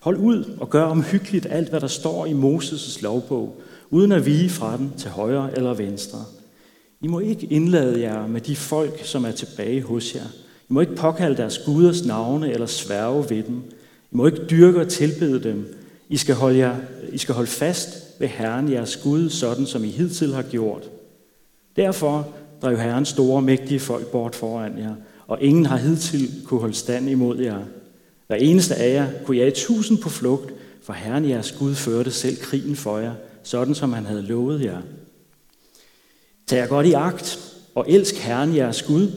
Hold 0.01 0.17
ud 0.17 0.57
og 0.61 0.71
gør 0.71 0.85
omhyggeligt 0.85 1.47
alt, 1.51 1.69
hvad 1.69 1.81
der 1.81 1.87
står 1.87 2.27
i 2.27 2.33
Moses' 2.33 3.03
lovbog, 3.03 3.63
uden 3.91 4.13
at 4.13 4.27
vige 4.27 4.51
fra 4.51 4.77
den 4.77 4.93
til 4.99 5.11
højre 5.11 5.57
eller 5.57 5.75
venstre. 5.75 6.19
I 7.01 7.07
må 7.07 7.19
ikke 7.19 7.47
indlade 7.47 8.01
jer 8.01 8.27
med 8.27 8.41
de 8.41 8.57
folk, 8.57 9.05
som 9.05 9.25
er 9.25 9.33
tilbage 9.33 9.83
hos 9.83 10.15
jer. 10.15 10.27
I 10.73 10.75
må 10.75 10.81
ikke 10.81 10.95
påkalde 10.95 11.37
deres 11.37 11.59
guders 11.59 12.05
navne 12.05 12.53
eller 12.53 12.67
sværge 12.67 13.31
ved 13.31 13.43
dem. 13.43 13.63
I 14.13 14.17
må 14.17 14.27
ikke 14.27 14.45
dyrke 14.51 14.81
og 14.81 14.89
tilbede 14.89 15.43
dem. 15.43 15.75
I 16.09 16.17
skal 16.17 16.35
holde, 16.35 16.59
jer, 16.59 16.77
I 17.13 17.19
skal 17.19 17.35
holde 17.35 17.51
fast 17.51 17.89
ved 18.19 18.29
Herren 18.29 18.73
jeres 18.73 18.97
Gud, 18.97 19.31
sådan 19.31 19.67
som 19.67 19.85
I 19.85 19.89
hidtil 19.89 20.35
har 20.35 20.43
gjort. 20.43 20.91
Derfor 21.77 22.29
drev 22.63 22.79
Herren 22.79 23.05
store, 23.05 23.43
mægtige 23.43 23.81
folk 23.81 24.07
bort 24.07 24.35
foran 24.35 24.79
jer, 24.79 24.95
og 25.27 25.43
ingen 25.43 25.67
har 25.67 25.77
hidtil 25.77 26.31
kunne 26.45 26.61
holde 26.61 26.75
stand 26.75 27.09
imod 27.09 27.39
jer. 27.39 27.61
Hver 28.27 28.37
eneste 28.37 28.75
af 28.75 28.95
jer 28.95 29.09
kunne 29.25 29.37
jage 29.37 29.51
tusind 29.51 29.99
på 29.99 30.09
flugt, 30.09 30.53
for 30.83 30.93
Herren 30.93 31.29
jeres 31.29 31.53
Gud 31.59 31.75
førte 31.75 32.11
selv 32.11 32.37
krigen 32.37 32.77
for 32.77 32.99
jer, 32.99 33.15
sådan 33.43 33.75
som 33.75 33.93
han 33.93 34.07
havde 34.07 34.23
lovet 34.23 34.65
jer. 34.65 34.79
Tag 36.47 36.59
jer 36.59 36.67
godt 36.67 36.87
i 36.87 36.93
agt, 36.93 37.39
og 37.75 37.85
elsk 37.89 38.15
Herren 38.15 38.57
jeres 38.57 38.83
Gud, 38.83 39.09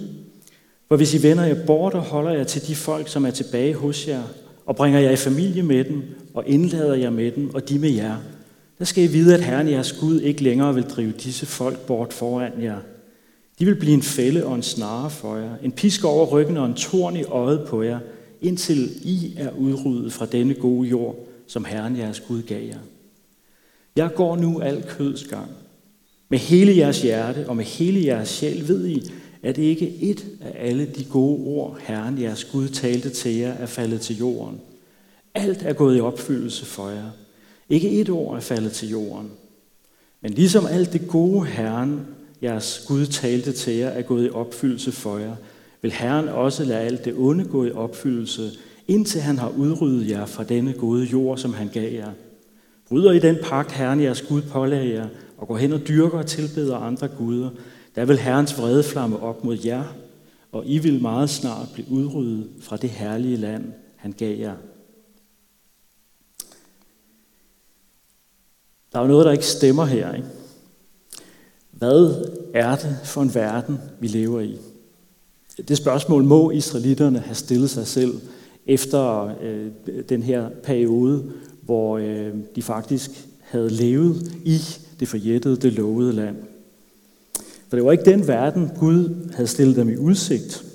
for 0.88 0.96
hvis 0.96 1.14
I 1.14 1.24
vender 1.24 1.46
jer 1.46 1.66
bort 1.66 1.94
og 1.94 2.02
holder 2.02 2.32
jer 2.32 2.44
til 2.44 2.68
de 2.68 2.76
folk, 2.76 3.08
som 3.08 3.26
er 3.26 3.32
tilbage 3.32 3.74
hos 3.74 4.08
jer, 4.08 4.24
og 4.66 4.76
bringer 4.76 5.00
jer 5.00 5.12
i 5.12 5.16
familie 5.16 5.64
med 5.64 5.84
dem, 5.84 6.04
og 6.34 6.44
indlader 6.48 6.96
jer 6.96 7.10
med 7.10 7.32
dem, 7.32 7.56
og 7.56 7.70
de 7.70 7.80
med 7.80 7.90
jer, 7.90 8.16
der 8.80 8.86
skal 8.86 9.04
I 9.04 9.08
vide, 9.08 9.34
at 9.34 9.44
Herren 9.44 9.70
jeres 9.70 9.92
Gud 9.92 10.22
ikke 10.22 10.44
længere 10.44 10.76
vil 10.76 10.84
drive 10.84 11.12
disse 11.12 11.46
folk 11.46 11.80
bort 11.80 12.14
foran 12.14 12.52
jer. 12.62 12.78
De 13.60 13.66
vil 13.66 13.76
blive 13.76 13.94
en 13.94 14.02
fælde 14.02 14.46
og 14.46 14.56
en 14.56 14.64
snare 14.64 15.10
for 15.10 15.38
jer, 15.38 15.56
en 15.64 15.72
pisk 15.72 16.04
over 16.04 16.26
ryggen 16.26 16.58
og 16.58 16.66
en 16.66 16.74
torn 16.74 17.16
i 17.16 17.24
øjet 17.24 17.68
på 17.68 17.84
jer, 17.84 18.00
indtil 18.42 18.90
I 19.04 19.34
er 19.38 19.52
udryddet 19.52 20.14
fra 20.14 20.26
denne 20.26 20.54
gode 20.54 20.90
jord, 20.90 21.16
som 21.48 21.66
Herren 21.66 21.98
jeres 21.98 22.20
Gud 22.20 22.42
gav 22.42 22.64
jer. 22.68 22.80
Jeg 23.96 24.10
går 24.16 24.36
nu 24.36 24.60
al 24.60 24.84
køds 24.88 25.24
gang. 25.24 25.50
Med 26.30 26.40
hele 26.40 26.78
jeres 26.78 27.02
hjerte 27.02 27.50
og 27.50 27.56
med 27.56 27.66
hele 27.66 28.06
jeres 28.06 28.30
sjæl 28.30 28.68
ved 28.68 28.88
I, 28.88 29.12
at 29.46 29.58
ikke 29.58 29.96
et 30.02 30.26
af 30.42 30.68
alle 30.70 30.86
de 30.86 31.04
gode 31.04 31.40
ord, 31.46 31.78
Herren 31.80 32.22
jeres 32.22 32.46
Gud 32.46 32.68
talte 32.68 33.10
til 33.10 33.36
jer, 33.36 33.54
er 33.54 33.66
faldet 33.66 34.02
til 34.02 34.18
jorden. 34.18 34.62
Alt 35.34 35.62
er 35.62 35.74
gået 35.74 35.98
i 35.98 36.02
opfyldelse 36.02 36.66
for 36.66 36.90
jer. 36.90 37.10
Ikke 37.70 37.90
et 37.90 38.10
ord 38.10 38.36
er 38.36 38.42
faldet 38.42 38.72
til 38.72 38.90
jorden. 38.90 39.32
Men 40.22 40.32
ligesom 40.32 40.66
alt 40.66 40.94
det 40.94 41.08
gode 41.08 41.46
Herren, 41.46 42.06
jeres 42.42 42.86
Gud 42.88 43.06
talte 43.06 43.52
til 43.52 43.74
jer, 43.74 43.88
er 43.88 44.02
gået 44.02 44.26
i 44.26 44.30
opfyldelse 44.30 44.92
for 44.92 45.18
jer, 45.18 45.36
vil 45.82 45.92
Herren 45.92 46.28
også 46.28 46.64
lade 46.64 46.80
alt 46.80 47.06
det 47.06 47.14
onde 47.18 47.46
gå 47.46 47.66
i 47.66 47.72
opfyldelse, 47.72 48.52
indtil 48.88 49.22
han 49.22 49.38
har 49.38 49.50
udryddet 49.50 50.10
jer 50.10 50.26
fra 50.26 50.44
denne 50.44 50.74
gode 50.74 51.06
jord, 51.06 51.38
som 51.38 51.54
han 51.54 51.70
gav 51.74 51.94
jer. 51.94 52.12
Bryder 52.90 53.12
i 53.12 53.20
den 53.20 53.38
pagt, 53.44 53.72
Herren 53.72 54.02
jeres 54.02 54.22
Gud 54.22 54.42
pålagde 54.42 54.94
jer, 54.94 55.08
og 55.38 55.48
går 55.48 55.58
hen 55.58 55.74
og 55.74 55.88
dyrker 55.88 56.18
og 56.18 56.26
tilbeder 56.26 56.78
andre 56.78 57.08
guder, 57.08 57.50
der 57.96 58.06
vil 58.06 58.20
Herrens 58.20 58.58
vrede 58.58 58.84
flamme 58.84 59.20
op 59.20 59.44
mod 59.44 59.58
jer, 59.66 59.84
og 60.52 60.66
I 60.66 60.78
vil 60.78 61.02
meget 61.02 61.30
snart 61.30 61.68
blive 61.74 61.92
udryddet 61.92 62.48
fra 62.62 62.78
det 62.78 62.90
herlige 62.90 63.38
land, 63.38 63.64
han 63.96 64.12
gav 64.12 64.38
jer. 64.38 64.56
Der 68.92 69.00
er 69.00 69.04
jo 69.04 69.08
noget, 69.08 69.26
der 69.26 69.32
ikke 69.32 69.46
stemmer 69.46 69.86
her. 69.86 70.14
Ikke? 70.14 70.28
Hvad 71.72 72.26
er 72.54 72.76
det 72.76 72.98
for 73.04 73.22
en 73.22 73.36
verden, 73.36 73.80
vi 74.00 74.08
lever 74.08 74.42
i? 74.42 74.58
Det 75.68 75.78
spørgsmål 75.78 76.24
må 76.24 76.52
israelitterne 76.52 77.20
have 77.20 77.36
stillet 77.36 77.70
sig 77.70 77.88
selv 77.88 78.22
efter 78.66 79.34
øh, 79.42 79.72
den 80.10 80.24
her 80.24 80.50
periode, 80.64 81.32
hvor 81.62 81.98
øh, 81.98 82.34
de 82.56 82.62
faktisk 82.62 83.12
havde 83.40 83.70
levet 83.70 84.32
i 84.46 84.60
det 85.00 85.08
forjættede, 85.08 85.58
det 85.58 85.74
lovede 85.74 86.14
land. 86.14 86.36
For 87.76 87.78
det 87.78 87.86
var 87.86 87.92
ikke 87.92 88.12
den 88.12 88.28
verden, 88.28 88.72
Gud 88.80 89.30
havde 89.34 89.48
stillet 89.48 89.76
dem 89.76 89.90
i 89.90 89.98
udsigt. 89.98 90.66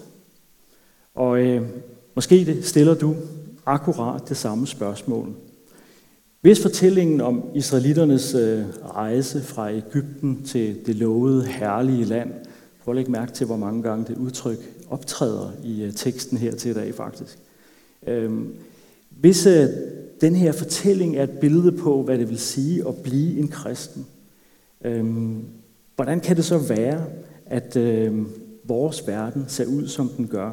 Og 1.15 1.41
øh, 1.41 1.63
måske 2.15 2.45
det 2.45 2.65
stiller 2.65 2.95
du 2.95 3.17
akkurat 3.67 4.29
det 4.29 4.37
samme 4.37 4.67
spørgsmål. 4.67 5.35
Hvis 6.41 6.63
fortællingen 6.63 7.21
om 7.21 7.45
israeliternes 7.55 8.35
øh, 8.35 8.65
rejse 8.85 9.41
fra 9.43 9.73
Ægypten 9.73 10.43
til 10.45 10.87
det 10.87 10.97
lovede 10.97 11.47
herlige 11.47 12.05
land, 12.05 12.31
prøv 12.85 12.93
at 12.93 12.97
lægge 12.97 13.13
mærke 13.13 13.33
til, 13.33 13.47
hvor 13.47 13.57
mange 13.57 13.83
gange 13.83 14.05
det 14.09 14.17
udtryk 14.17 14.59
optræder 14.91 15.51
i 15.65 15.83
øh, 15.83 15.93
teksten 15.93 16.39
her 16.39 16.55
til 16.55 16.71
i 16.71 16.75
dag 16.75 16.95
faktisk. 16.95 17.39
Øh, 18.07 18.33
hvis 19.11 19.47
øh, 19.47 19.69
den 20.21 20.35
her 20.35 20.53
fortælling 20.53 21.17
er 21.17 21.23
et 21.23 21.39
billede 21.41 21.73
på, 21.73 22.03
hvad 22.03 22.19
det 22.19 22.29
vil 22.29 22.39
sige 22.39 22.89
at 22.89 22.97
blive 22.97 23.39
en 23.39 23.49
kristen, 23.49 24.07
øh, 24.85 25.05
hvordan 26.01 26.21
kan 26.21 26.37
det 26.37 26.45
så 26.45 26.59
være, 26.59 27.07
at 27.47 27.77
øh, 27.77 28.27
vores 28.65 29.07
verden 29.07 29.45
ser 29.49 29.67
ud, 29.67 29.89
som 29.89 30.09
den 30.09 30.29
gør? 30.29 30.53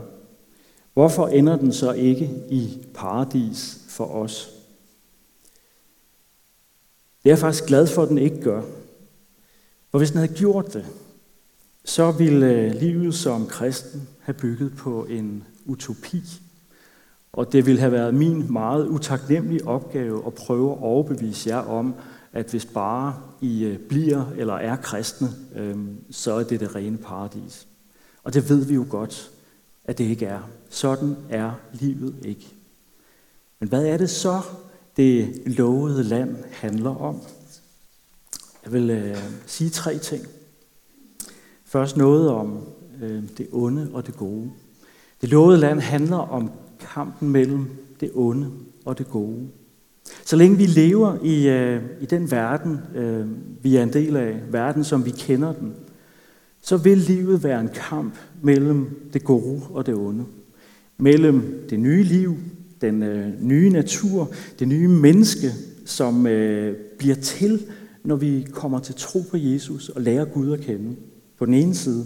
Hvorfor 0.94 1.27
ender 1.27 1.58
den 1.58 1.74
så 1.74 1.92
ikke 1.92 2.32
i 2.50 2.88
paradis 2.94 3.80
for 3.89 4.06
os? 4.06 4.51
Det 7.24 7.30
er 7.30 7.34
jeg 7.34 7.39
faktisk 7.39 7.66
glad 7.66 7.88
for, 7.88 8.04
at 8.04 8.10
den 8.10 8.18
ikke 8.18 8.42
gør. 8.42 8.62
For 9.92 9.98
hvis 9.98 10.12
den 10.12 10.18
havde 10.18 10.34
gjort 10.34 10.74
det, 10.74 10.86
så 11.86 12.12
ville 12.12 12.51
øh, 12.51 12.75
livet 12.75 13.16
som 13.16 13.46
kristen 13.46 14.08
have 14.20 14.36
bygget 14.36 14.75
på 14.77 15.06
en 15.06 15.44
utopi. 15.66 16.24
Og 17.34 17.54
det 17.54 17.66
ville 17.66 17.80
have 17.80 17.92
været 17.92 18.13
min 18.13 18.54
meget 18.54 18.88
utaknemmelige 18.88 19.68
opgave 19.68 20.24
at 20.27 20.34
prøve 20.34 20.72
at 20.72 20.82
overbevise 20.82 21.50
jer 21.50 21.58
om, 21.58 21.96
at 22.38 22.50
hvis 22.50 22.65
bare 22.65 23.15
I 23.41 23.63
øh, 23.63 23.79
bliver 23.79 24.25
eller 24.38 24.53
er 24.53 24.75
kristne, 24.75 25.29
øhm, 25.56 25.98
så 26.12 26.34
er 26.34 26.44
det 26.44 26.60
det 26.60 26.75
rene 26.75 26.98
paradis. 26.98 27.67
Og 28.24 28.34
det 28.34 28.50
ved 28.50 28.65
vi 28.65 28.74
jo 28.74 28.86
godt, 28.89 29.32
at 29.86 29.98
det 29.98 30.03
ikke 30.03 30.25
er. 30.25 30.50
Sådan 30.70 31.15
er 31.29 31.51
livet 31.74 32.15
ikke. 32.25 32.48
Men 33.60 33.70
hvad 33.70 33.86
er 33.86 33.98
det 33.98 34.10
så, 34.10 34.41
det 34.98 35.41
lovede 35.46 36.03
land 36.03 36.36
handler 36.51 36.96
om. 36.96 37.22
Jeg 38.65 38.74
vil 38.74 38.89
øh, 38.89 39.17
sige 39.46 39.70
tre 39.70 39.98
ting. 39.98 40.25
Først 41.65 41.98
noget 41.98 42.29
om 42.29 42.67
øh, 43.01 43.24
det 43.38 43.48
onde 43.51 43.89
og 43.94 44.08
det 44.08 44.15
gode. 44.15 44.51
Det 45.22 45.29
lovede 45.29 45.58
land 45.58 45.79
handler 45.79 46.17
om 46.17 46.51
kampen 46.79 47.29
mellem 47.29 47.70
det 48.00 48.12
onde 48.13 48.51
og 48.86 48.98
det 48.98 49.10
gode. 49.10 49.50
Så 50.25 50.35
længe 50.35 50.57
vi 50.57 50.65
lever 50.65 51.17
i, 51.23 51.47
øh, 51.47 51.81
i 52.01 52.05
den 52.05 52.31
verden, 52.31 52.79
øh, 52.95 53.25
vi 53.63 53.75
er 53.75 53.83
en 53.83 53.93
del 53.93 54.15
af, 54.15 54.41
verden 54.51 54.83
som 54.83 55.05
vi 55.05 55.11
kender 55.11 55.53
den, 55.53 55.73
så 56.61 56.77
vil 56.77 56.97
livet 56.97 57.43
være 57.43 57.61
en 57.61 57.69
kamp 57.73 58.13
mellem 58.41 59.09
det 59.13 59.23
gode 59.23 59.61
og 59.69 59.85
det 59.85 59.95
onde. 59.95 60.25
Mellem 60.97 61.65
det 61.69 61.79
nye 61.79 62.03
liv 62.03 62.37
den 62.81 63.03
øh, 63.03 63.43
nye 63.43 63.69
natur, 63.69 64.31
det 64.59 64.67
nye 64.67 64.87
menneske, 64.87 65.51
som 65.85 66.27
øh, 66.27 66.75
bliver 66.97 67.15
til, 67.15 67.65
når 68.03 68.15
vi 68.15 68.47
kommer 68.51 68.79
til 68.79 68.95
tro 68.97 69.19
på 69.31 69.37
Jesus 69.37 69.89
og 69.89 70.01
lærer 70.01 70.25
Gud 70.25 70.51
at 70.51 70.59
kende 70.59 70.95
på 71.37 71.45
den 71.45 71.53
ene 71.53 71.75
side. 71.75 72.05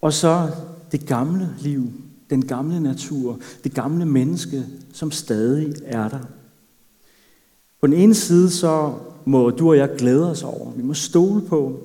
Og 0.00 0.12
så 0.12 0.50
det 0.92 1.06
gamle 1.06 1.50
liv, 1.60 1.92
den 2.30 2.46
gamle 2.46 2.80
natur, 2.80 3.40
det 3.64 3.74
gamle 3.74 4.06
menneske, 4.06 4.64
som 4.92 5.10
stadig 5.10 5.74
er 5.84 6.08
der. 6.08 6.37
På 7.80 7.86
den 7.86 7.94
ene 7.94 8.14
side 8.14 8.50
så 8.50 8.94
må 9.24 9.50
du 9.50 9.68
og 9.68 9.76
jeg 9.76 9.90
glæde 9.98 10.30
os 10.30 10.42
over, 10.42 10.72
vi 10.72 10.82
må 10.82 10.94
stole 10.94 11.42
på, 11.42 11.80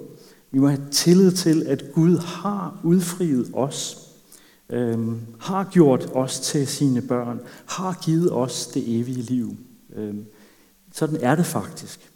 vi 0.51 0.59
må 0.59 0.67
have 0.67 0.81
tillid 0.91 1.31
til, 1.31 1.63
at 1.67 1.83
Gud 1.93 2.17
har 2.17 2.79
udfriet 2.83 3.49
os 3.53 4.03
øhm, 4.69 5.19
har 5.39 5.69
gjort 5.71 6.09
os 6.13 6.39
til 6.39 6.67
sine 6.67 7.01
børn, 7.01 7.39
har 7.65 7.99
givet 8.05 8.31
os 8.31 8.67
det 8.67 8.99
evige 8.99 9.21
liv. 9.21 9.57
Øhm, 9.95 10.25
sådan 10.93 11.17
er 11.21 11.35
det 11.35 11.45
faktisk. 11.45 12.11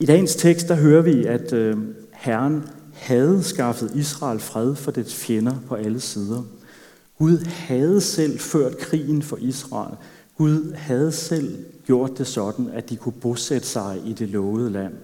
I 0.00 0.06
dagens 0.06 0.34
tekst 0.34 0.68
der 0.68 0.74
hører 0.74 1.02
vi, 1.02 1.24
at 1.24 1.52
øh, 1.52 1.78
Herren 2.12 2.64
havde 2.92 3.42
skaffet 3.42 3.92
Israel 3.94 4.40
fred 4.40 4.74
for 4.74 4.90
dets 4.90 5.14
fjender 5.14 5.54
på 5.68 5.74
alle 5.74 6.00
sider. 6.00 6.42
Gud 7.18 7.38
havde 7.38 8.00
selv 8.00 8.38
ført 8.38 8.78
krigen 8.78 9.22
for 9.22 9.36
Israel. 9.36 9.96
Gud 10.36 10.72
havde 10.72 11.12
selv 11.12 11.64
gjort 11.86 12.18
det 12.18 12.26
sådan, 12.26 12.68
at 12.68 12.90
de 12.90 12.96
kunne 12.96 13.20
bosætte 13.20 13.66
sig 13.66 14.02
i 14.06 14.12
det 14.12 14.28
lovede 14.28 14.70
land. 14.70 14.94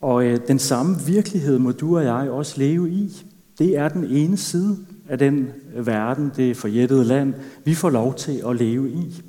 Og 0.00 0.24
øh, 0.24 0.38
den 0.48 0.58
samme 0.58 1.00
virkelighed 1.06 1.58
må 1.58 1.72
du 1.72 1.96
og 1.96 2.04
jeg 2.04 2.30
også 2.30 2.54
leve 2.58 2.90
i. 2.90 3.26
Det 3.58 3.76
er 3.76 3.88
den 3.88 4.04
ene 4.04 4.36
side 4.36 4.78
af 5.08 5.18
den 5.18 5.48
øh, 5.74 5.86
verden, 5.86 6.32
det 6.36 6.56
forjættede 6.56 7.04
land, 7.04 7.34
vi 7.64 7.74
får 7.74 7.90
lov 7.90 8.14
til 8.14 8.42
at 8.46 8.56
leve 8.56 8.90
i. 8.90 9.22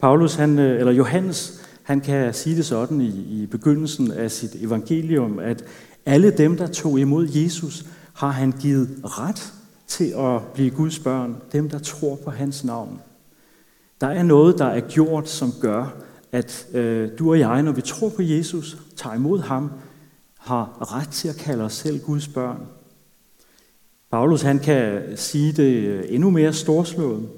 Paulus, 0.00 0.34
han, 0.34 0.58
øh, 0.58 0.80
eller 0.80 0.92
Johannes, 0.92 1.62
han 1.82 2.00
kan 2.00 2.34
sige 2.34 2.56
det 2.56 2.66
sådan 2.66 3.00
i, 3.00 3.42
i 3.42 3.46
begyndelsen 3.46 4.10
af 4.12 4.30
sit 4.30 4.54
evangelium, 4.54 5.38
at 5.38 5.64
alle 6.06 6.30
dem, 6.30 6.56
der 6.56 6.66
tog 6.66 7.00
imod 7.00 7.28
Jesus, 7.28 7.86
har 8.12 8.30
han 8.30 8.52
givet 8.60 8.88
ret 9.04 9.52
til 9.86 10.14
at 10.16 10.42
blive 10.54 10.70
Guds 10.70 10.98
børn, 10.98 11.36
dem, 11.52 11.70
der 11.70 11.78
tror 11.78 12.16
på 12.24 12.30
hans 12.30 12.64
navn. 12.64 13.00
Der 14.02 14.08
er 14.08 14.22
noget, 14.22 14.58
der 14.58 14.64
er 14.64 14.80
gjort, 14.80 15.28
som 15.28 15.52
gør, 15.60 15.94
at 16.32 16.66
øh, 16.74 17.10
du 17.18 17.30
og 17.30 17.38
jeg, 17.38 17.62
når 17.62 17.72
vi 17.72 17.80
tror 17.80 18.08
på 18.08 18.22
Jesus, 18.22 18.76
tager 18.96 19.16
imod 19.16 19.38
ham, 19.38 19.70
har 20.38 20.94
ret 20.94 21.08
til 21.08 21.28
at 21.28 21.36
kalde 21.36 21.64
os 21.64 21.72
selv 21.72 22.00
Guds 22.00 22.28
børn. 22.28 22.66
Paulus 24.10 24.42
han 24.42 24.58
kan 24.58 25.02
sige 25.16 25.52
det 25.52 25.72
øh, 25.72 26.04
endnu 26.08 26.30
mere 26.30 26.52
storslået. 26.52 27.28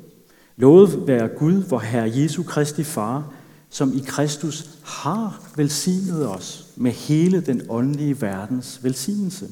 Lovet 0.57 1.07
være 1.07 1.29
Gud, 1.29 1.63
hvor 1.69 1.79
Herre 1.79 2.13
Jesu 2.15 2.43
Kristi 2.43 2.85
Far, 2.85 3.33
som 3.71 3.93
i 3.95 4.03
Kristus 4.07 4.71
har 4.85 5.43
velsignet 5.57 6.29
os 6.29 6.67
med 6.77 6.91
hele 6.91 7.41
den 7.41 7.63
åndelige 7.69 8.23
verdens 8.23 8.85
velsignelse. 8.85 9.49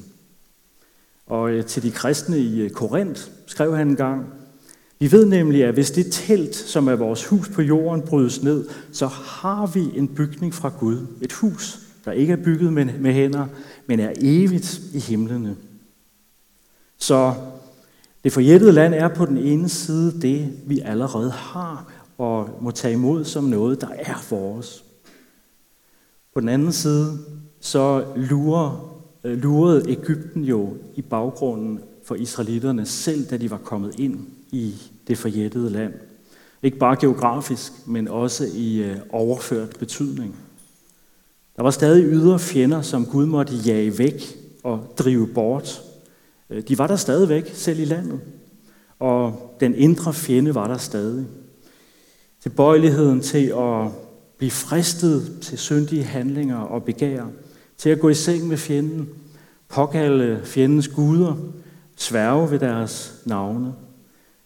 Og 1.27 1.51
øh, 1.51 1.65
til 1.65 1.83
de 1.83 1.91
kristne 1.91 2.39
i 2.39 2.61
øh, 2.61 2.69
Korinth 2.69 3.21
skrev 3.47 3.75
han 3.77 3.87
en 3.87 3.95
gang, 3.95 4.42
vi 5.03 5.11
ved 5.11 5.25
nemlig, 5.25 5.63
at 5.63 5.73
hvis 5.73 5.91
det 5.91 6.05
telt, 6.11 6.55
som 6.55 6.87
er 6.87 6.95
vores 6.95 7.25
hus 7.25 7.49
på 7.49 7.61
jorden, 7.61 8.01
brydes 8.01 8.43
ned, 8.43 8.65
så 8.91 9.07
har 9.07 9.67
vi 9.67 9.97
en 9.97 10.07
bygning 10.07 10.53
fra 10.53 10.71
Gud. 10.79 11.07
Et 11.21 11.33
hus, 11.33 11.79
der 12.05 12.11
ikke 12.11 12.33
er 12.33 12.43
bygget 12.43 12.73
med, 12.73 12.85
med 12.85 13.13
hænder, 13.13 13.45
men 13.87 13.99
er 13.99 14.13
evigt 14.17 14.81
i 14.93 14.99
himlene. 14.99 15.55
Så 16.97 17.33
det 18.23 18.33
forjættede 18.33 18.71
land 18.71 18.93
er 18.93 19.07
på 19.07 19.25
den 19.25 19.37
ene 19.37 19.69
side 19.69 20.21
det, 20.21 20.53
vi 20.65 20.79
allerede 20.79 21.31
har 21.31 21.91
og 22.17 22.49
må 22.61 22.71
tage 22.71 22.93
imod 22.93 23.25
som 23.25 23.43
noget, 23.43 23.81
der 23.81 23.89
er 23.99 24.25
vores. 24.29 24.83
På 26.33 26.39
den 26.39 26.49
anden 26.49 26.71
side, 26.71 27.17
så 27.59 28.05
lurer, 28.15 28.99
øh, 29.23 29.37
lurede 29.37 29.91
Ægypten 29.91 30.43
jo 30.43 30.77
i 30.95 31.01
baggrunden 31.01 31.79
for 32.03 32.15
israelitterne, 32.15 32.85
selv 32.85 33.25
da 33.29 33.37
de 33.37 33.51
var 33.51 33.57
kommet 33.57 33.99
ind 33.99 34.19
i 34.51 34.92
det 35.07 35.17
forjættede 35.17 35.69
land. 35.69 35.93
Ikke 36.63 36.77
bare 36.77 36.97
geografisk, 36.99 37.73
men 37.87 38.07
også 38.07 38.47
i 38.53 38.77
øh, 38.77 38.97
overført 39.09 39.69
betydning. 39.79 40.35
Der 41.55 41.63
var 41.63 41.71
stadig 41.71 42.05
ydre 42.05 42.39
fjender, 42.39 42.81
som 42.81 43.05
Gud 43.05 43.25
måtte 43.25 43.55
jage 43.55 43.97
væk 43.97 44.23
og 44.63 44.93
drive 44.97 45.27
bort. 45.27 45.81
Øh, 46.49 46.63
de 46.67 46.77
var 46.77 46.87
der 46.87 46.95
stadigvæk, 46.95 47.51
selv 47.53 47.79
i 47.79 47.85
landet. 47.85 48.19
Og 48.99 49.55
den 49.59 49.75
indre 49.75 50.13
fjende 50.13 50.55
var 50.55 50.67
der 50.67 50.77
stadig. 50.77 51.25
Tilbøjeligheden 52.41 53.21
til 53.21 53.53
at 53.57 53.87
blive 54.37 54.51
fristet 54.51 55.37
til 55.41 55.57
syndige 55.57 56.03
handlinger 56.03 56.57
og 56.57 56.83
begær, 56.83 57.25
til 57.77 57.89
at 57.89 57.99
gå 57.99 58.09
i 58.09 58.13
seng 58.13 58.47
med 58.47 58.57
fjenden, 58.57 59.09
påkalde 59.69 60.41
fjendens 60.43 60.87
guder, 60.87 61.35
sværge 61.95 62.51
ved 62.51 62.59
deres 62.59 63.15
navne. 63.25 63.73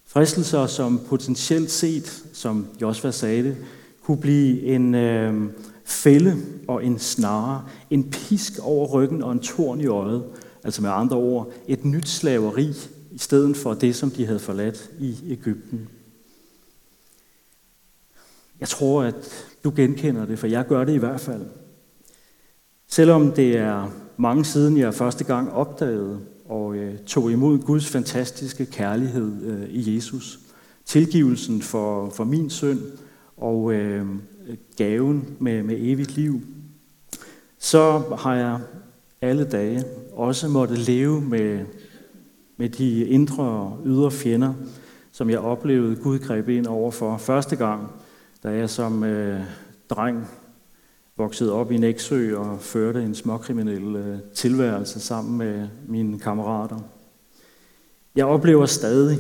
Fristelser, 0.08 0.68
som 0.68 1.00
potentielt 1.08 1.72
set, 1.72 2.24
som 2.34 2.68
Josva 2.82 3.12
sagde 3.12 3.44
det, 3.44 3.58
kunne 4.02 4.22
blive 4.22 4.62
en 4.62 4.96
øh, 4.96 5.50
fælde 5.86 6.36
og 6.68 6.86
en 6.86 7.00
snare, 7.00 7.66
en 7.90 8.10
pisk 8.10 8.60
over 8.62 8.88
ryggen 8.88 9.24
og 9.24 9.32
en 9.32 9.40
torn 9.40 9.82
i 9.82 9.88
øjet, 9.88 10.24
altså 10.64 10.82
med 10.82 10.90
andre 10.90 11.18
ord, 11.18 11.52
et 11.68 11.86
nyt 11.86 12.10
slaveri 12.10 12.74
i 13.12 13.18
stedet 13.18 13.58
for 13.58 13.74
det, 13.74 13.96
som 13.96 14.12
de 14.12 14.26
havde 14.26 14.40
forladt 14.40 14.92
i 15.00 15.18
Ægypten. 15.28 15.90
Jeg 18.60 18.68
tror, 18.68 19.04
at 19.04 19.46
du 19.64 19.74
genkender 19.76 20.26
det, 20.26 20.40
for 20.40 20.48
jeg 20.48 20.68
gør 20.68 20.84
det 20.84 20.94
i 20.94 20.98
hvert 20.98 21.22
fald. 21.22 21.46
Selvom 22.88 23.32
det 23.32 23.58
er 23.58 23.92
mange 24.18 24.46
siden, 24.46 24.78
jeg 24.78 24.94
første 24.94 25.24
gang 25.24 25.52
opdagede 25.52 26.20
og 26.50 26.76
øh, 26.76 26.98
tog 26.98 27.32
imod 27.32 27.60
Guds 27.60 27.88
fantastiske 27.88 28.66
kærlighed 28.66 29.44
øh, 29.44 29.70
i 29.70 29.96
Jesus, 29.96 30.40
tilgivelsen 30.86 31.62
for, 31.62 32.10
for 32.10 32.24
min 32.24 32.50
synd 32.50 32.80
og 33.38 33.74
øh, 33.74 34.06
gaven 34.78 35.36
med, 35.40 35.64
med 35.64 35.76
evigt 35.80 36.16
liv, 36.16 36.42
så 37.60 38.04
har 38.18 38.36
jeg 38.36 38.60
alle 39.22 39.44
dage 39.44 39.84
også 40.14 40.48
måtte 40.48 40.76
leve 40.76 41.22
med, 41.22 41.66
med 42.58 42.70
de 42.70 43.06
indre 43.06 43.44
og 43.44 43.80
ydre 43.86 44.12
fjender, 44.12 44.54
som 45.12 45.30
jeg 45.30 45.40
oplevede 45.40 45.96
Gud 45.96 46.20
greb 46.20 46.50
ind 46.50 46.68
over 46.68 46.92
for 46.92 47.18
første 47.18 47.56
gang, 47.56 47.88
da 48.44 48.50
jeg 48.50 48.70
som 48.70 49.04
øh, 49.04 49.42
dreng 49.90 50.28
voksede 51.18 51.54
op 51.54 51.72
i 51.72 51.78
Næksø 51.78 52.38
og 52.38 52.62
førte 52.62 53.04
en 53.04 53.16
småkriminel 53.16 53.96
øh, 53.96 54.18
tilværelse 54.34 55.00
sammen 55.00 55.38
med 55.38 55.68
mine 55.88 56.20
kammerater. 56.20 56.80
Jeg 58.16 58.26
oplever 58.26 58.66
stadig, 58.66 59.18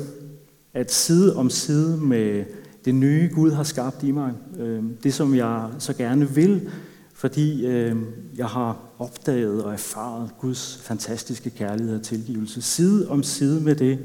at 0.73 0.91
side 0.91 1.36
om 1.36 1.49
side 1.49 1.97
med 1.97 2.45
det 2.86 2.95
nye 2.95 3.29
Gud 3.36 3.51
har 3.51 3.63
skabt 3.63 4.03
i 4.03 4.12
mig, 4.12 4.33
øh, 4.60 4.83
det 5.03 5.13
som 5.13 5.36
jeg 5.36 5.69
så 5.79 5.93
gerne 5.93 6.29
vil, 6.29 6.69
fordi 7.13 7.65
øh, 7.65 7.95
jeg 8.38 8.45
har 8.45 8.77
opdaget 8.99 9.63
og 9.63 9.73
erfaret 9.73 10.29
Guds 10.39 10.79
fantastiske 10.83 11.49
kærlighed 11.49 11.95
og 11.95 12.03
tilgivelse. 12.03 12.62
Side 12.62 13.10
om 13.10 13.23
side 13.23 13.62
med 13.62 13.75
det, 13.75 13.99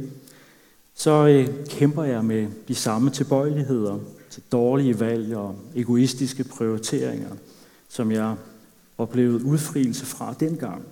så 0.94 1.46
kæmper 1.68 2.04
jeg 2.04 2.24
med 2.24 2.46
de 2.68 2.74
samme 2.74 3.10
tilbøjeligheder 3.10 3.98
til 4.30 4.42
dårlige 4.52 5.00
valg 5.00 5.36
og 5.36 5.54
egoistiske 5.76 6.44
prioriteringer, 6.44 7.30
som 7.92 8.12
jeg 8.12 8.36
oplevede 8.98 9.44
udfrielse 9.44 10.06
fra 10.06 10.34
dengang, 10.40 10.82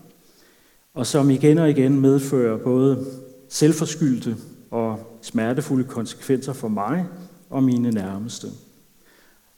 og 0.94 1.06
som 1.06 1.30
igen 1.30 1.58
og 1.58 1.70
igen 1.70 2.00
medfører 2.00 2.56
både 2.56 3.06
selvforskyldte 3.48 4.36
og 4.70 5.18
smertefulde 5.22 5.84
konsekvenser 5.84 6.52
for 6.52 6.68
mig 6.68 7.06
og 7.50 7.62
mine 7.62 7.90
nærmeste. 7.90 8.46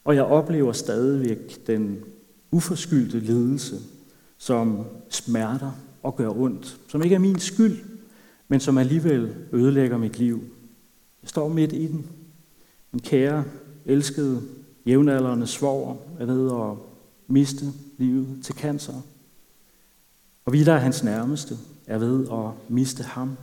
Og 0.05 0.15
jeg 0.15 0.25
oplever 0.25 0.73
stadigvæk 0.73 1.67
den 1.67 1.99
uforskyldte 2.51 3.21
lidelse, 3.21 3.77
som 4.39 4.85
smerter 5.09 5.71
og 6.03 6.17
gør 6.17 6.31
ondt, 6.31 6.77
som 6.89 7.03
ikke 7.03 7.15
er 7.15 7.21
min 7.21 7.39
skyld, 7.39 7.79
men 8.49 8.61
som 8.61 8.79
alligevel 8.79 9.35
ødelægger 9.53 9.99
mit 9.99 10.19
liv. 10.19 10.43
Jeg 11.23 11.29
står 11.29 11.49
midt 11.49 11.73
i 11.73 11.87
den. 11.87 12.07
Min 12.93 13.01
kære, 13.01 13.45
elskede, 13.85 14.43
jævnaldrende 14.87 15.47
svoger 15.47 15.97
er 16.21 16.25
ved 16.25 16.47
at 16.47 16.92
miste 17.27 17.73
livet 17.99 18.39
til 18.45 18.55
cancer. 18.55 19.01
Og 20.45 20.53
vi, 20.53 20.65
der 20.65 20.73
er 20.73 20.79
hans 20.79 21.05
nærmeste, 21.05 21.59
er 21.87 21.99
ved 21.99 22.27
at 22.33 22.71
miste 22.71 23.03
ham. 23.03 23.37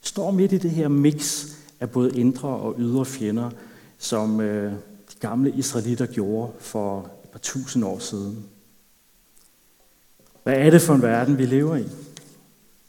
Står 0.00 0.30
midt 0.30 0.52
i 0.52 0.58
det 0.58 0.70
her 0.70 0.88
mix 0.88 1.46
af 1.80 1.90
både 1.90 2.18
indre 2.18 2.48
og 2.48 2.74
ydre 2.78 3.04
fjender, 3.04 3.50
som 3.98 4.40
øh, 4.40 4.72
de 4.72 5.16
gamle 5.20 5.52
israelitter 5.52 6.06
gjorde 6.06 6.52
for 6.58 7.00
et 7.24 7.30
par 7.30 7.38
tusind 7.38 7.84
år 7.84 7.98
siden. 7.98 8.44
Hvad 10.42 10.54
er 10.54 10.70
det 10.70 10.82
for 10.82 10.94
en 10.94 11.02
verden, 11.02 11.38
vi 11.38 11.46
lever 11.46 11.76
i? 11.76 11.84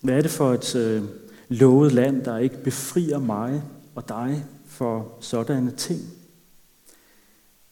Hvad 0.01 0.17
er 0.17 0.21
det 0.21 0.31
for 0.31 0.53
et 0.53 0.75
øh, 0.75 1.03
lovet 1.49 1.91
land, 1.91 2.23
der 2.23 2.37
ikke 2.37 2.63
befrier 2.63 3.19
mig 3.19 3.63
og 3.95 4.09
dig 4.09 4.45
for 4.65 5.11
sådanne 5.19 5.71
ting? 5.71 5.99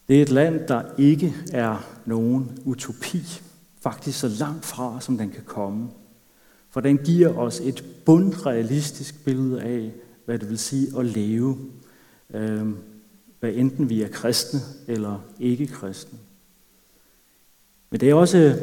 Det 0.07 0.17
er 0.17 0.21
et 0.21 0.29
land, 0.29 0.67
der 0.67 0.83
ikke 0.97 1.35
er 1.53 1.85
nogen 2.05 2.59
utopi, 2.65 3.41
faktisk 3.81 4.19
så 4.19 4.27
langt 4.27 4.65
fra, 4.65 5.01
som 5.01 5.17
den 5.17 5.29
kan 5.29 5.43
komme. 5.45 5.89
For 6.69 6.81
den 6.81 6.97
giver 6.97 7.37
os 7.37 7.59
et 7.59 7.85
bundrealistisk 8.05 9.25
billede 9.25 9.61
af, 9.61 9.91
hvad 10.25 10.39
det 10.39 10.49
vil 10.49 10.57
sige 10.57 10.87
at 10.99 11.05
leve, 11.05 11.57
øh, 12.33 12.67
hvad 13.39 13.53
enten 13.53 13.89
vi 13.89 14.01
er 14.01 14.07
kristne 14.07 14.59
eller 14.87 15.19
ikke 15.39 15.67
kristne. 15.67 16.19
Men 17.89 17.99
det 17.99 18.09
er 18.09 18.13
også 18.13 18.59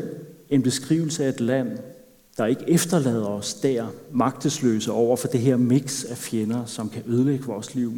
en 0.48 0.62
beskrivelse 0.62 1.24
af 1.24 1.28
et 1.28 1.40
land, 1.40 1.78
der 2.36 2.46
ikke 2.46 2.70
efterlader 2.70 3.26
os 3.26 3.54
der 3.54 3.86
magtesløse 4.12 4.92
over 4.92 5.16
for 5.16 5.28
det 5.28 5.40
her 5.40 5.56
mix 5.56 6.04
af 6.04 6.16
fjender, 6.16 6.64
som 6.64 6.88
kan 6.90 7.02
ødelægge 7.06 7.44
vores 7.44 7.74
liv, 7.74 7.92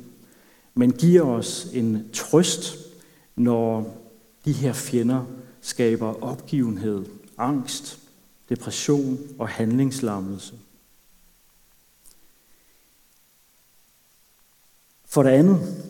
men 0.75 0.93
giver 0.93 1.23
os 1.23 1.69
en 1.73 2.05
trøst, 2.13 2.86
når 3.37 3.99
de 4.45 4.53
her 4.53 4.73
fjender 4.73 5.25
skaber 5.61 6.23
opgivenhed, 6.23 7.05
angst, 7.39 7.99
depression 8.49 9.19
og 9.39 9.49
handlingslammelse. 9.49 10.55
For 15.05 15.23
det 15.23 15.31
andet, 15.31 15.85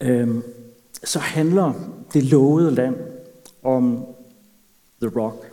øh, 0.00 0.38
så 1.04 1.18
handler 1.18 1.72
det 2.12 2.24
lovede 2.24 2.74
land 2.74 2.96
om 3.62 4.06
The 5.02 5.20
Rock. 5.20 5.52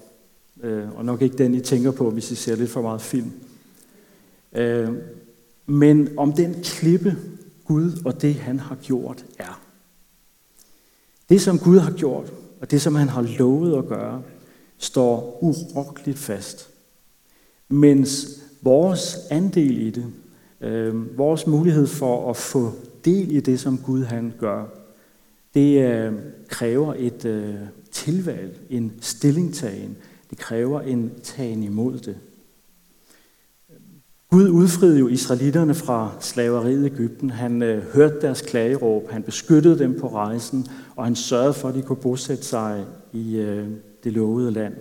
Øh, 0.61 0.91
og 0.91 1.05
nok 1.05 1.21
ikke 1.21 1.37
den, 1.37 1.55
I 1.55 1.59
tænker 1.59 1.91
på, 1.91 2.09
hvis 2.09 2.31
I 2.31 2.35
ser 2.35 2.55
lidt 2.55 2.69
for 2.69 2.81
meget 2.81 3.01
film. 3.01 3.31
Øh, 4.53 4.89
men 5.65 6.17
om 6.17 6.33
den 6.33 6.63
klippe, 6.63 7.17
Gud 7.65 8.01
og 8.05 8.21
det, 8.21 8.35
han 8.35 8.59
har 8.59 8.75
gjort, 8.75 9.25
er. 9.39 9.70
Det, 11.31 11.41
som 11.41 11.59
Gud 11.59 11.79
har 11.79 11.91
gjort, 11.91 12.33
og 12.61 12.71
det, 12.71 12.81
som 12.81 12.95
han 12.95 13.09
har 13.09 13.21
lovet 13.21 13.77
at 13.77 13.87
gøre, 13.87 14.21
står 14.77 15.39
urokkeligt 15.41 16.17
fast. 16.17 16.69
Mens 17.69 18.41
vores 18.61 19.17
andel 19.29 19.81
i 19.81 19.89
det, 19.89 20.05
øh, 20.61 21.17
vores 21.17 21.47
mulighed 21.47 21.87
for 21.87 22.29
at 22.29 22.37
få 22.37 22.73
del 23.05 23.31
i 23.31 23.39
det, 23.39 23.59
som 23.59 23.77
Gud 23.77 24.03
han 24.03 24.33
gør, 24.39 24.65
det 25.53 25.81
øh, 25.81 26.13
kræver 26.47 26.93
et 26.97 27.25
øh, 27.25 27.55
tilvalg, 27.91 28.59
en 28.69 28.93
stillingtagen. 29.01 29.97
Det 30.29 30.37
kræver 30.37 30.81
en 30.81 31.11
tagen 31.23 31.63
imod 31.63 31.99
det. 31.99 32.17
Gud 34.33 34.49
udfriede 34.49 34.99
jo 34.99 35.07
israelitterne 35.07 35.73
fra 35.73 36.11
slaveriet 36.19 36.83
i 36.83 36.85
Ægypten. 36.85 37.29
Han 37.29 37.61
øh, 37.61 37.83
hørte 37.93 38.21
deres 38.21 38.41
klageråb, 38.41 39.11
han 39.11 39.23
beskyttede 39.23 39.79
dem 39.79 39.99
på 39.99 40.07
rejsen, 40.07 40.67
og 40.95 41.05
han 41.05 41.15
sørgede 41.15 41.53
for, 41.53 41.69
at 41.69 41.75
de 41.75 41.81
kunne 41.81 41.95
bosætte 41.95 42.45
sig 42.45 42.85
i 43.13 43.35
øh, 43.37 43.67
det 44.03 44.13
lovede 44.13 44.51
land. 44.51 44.73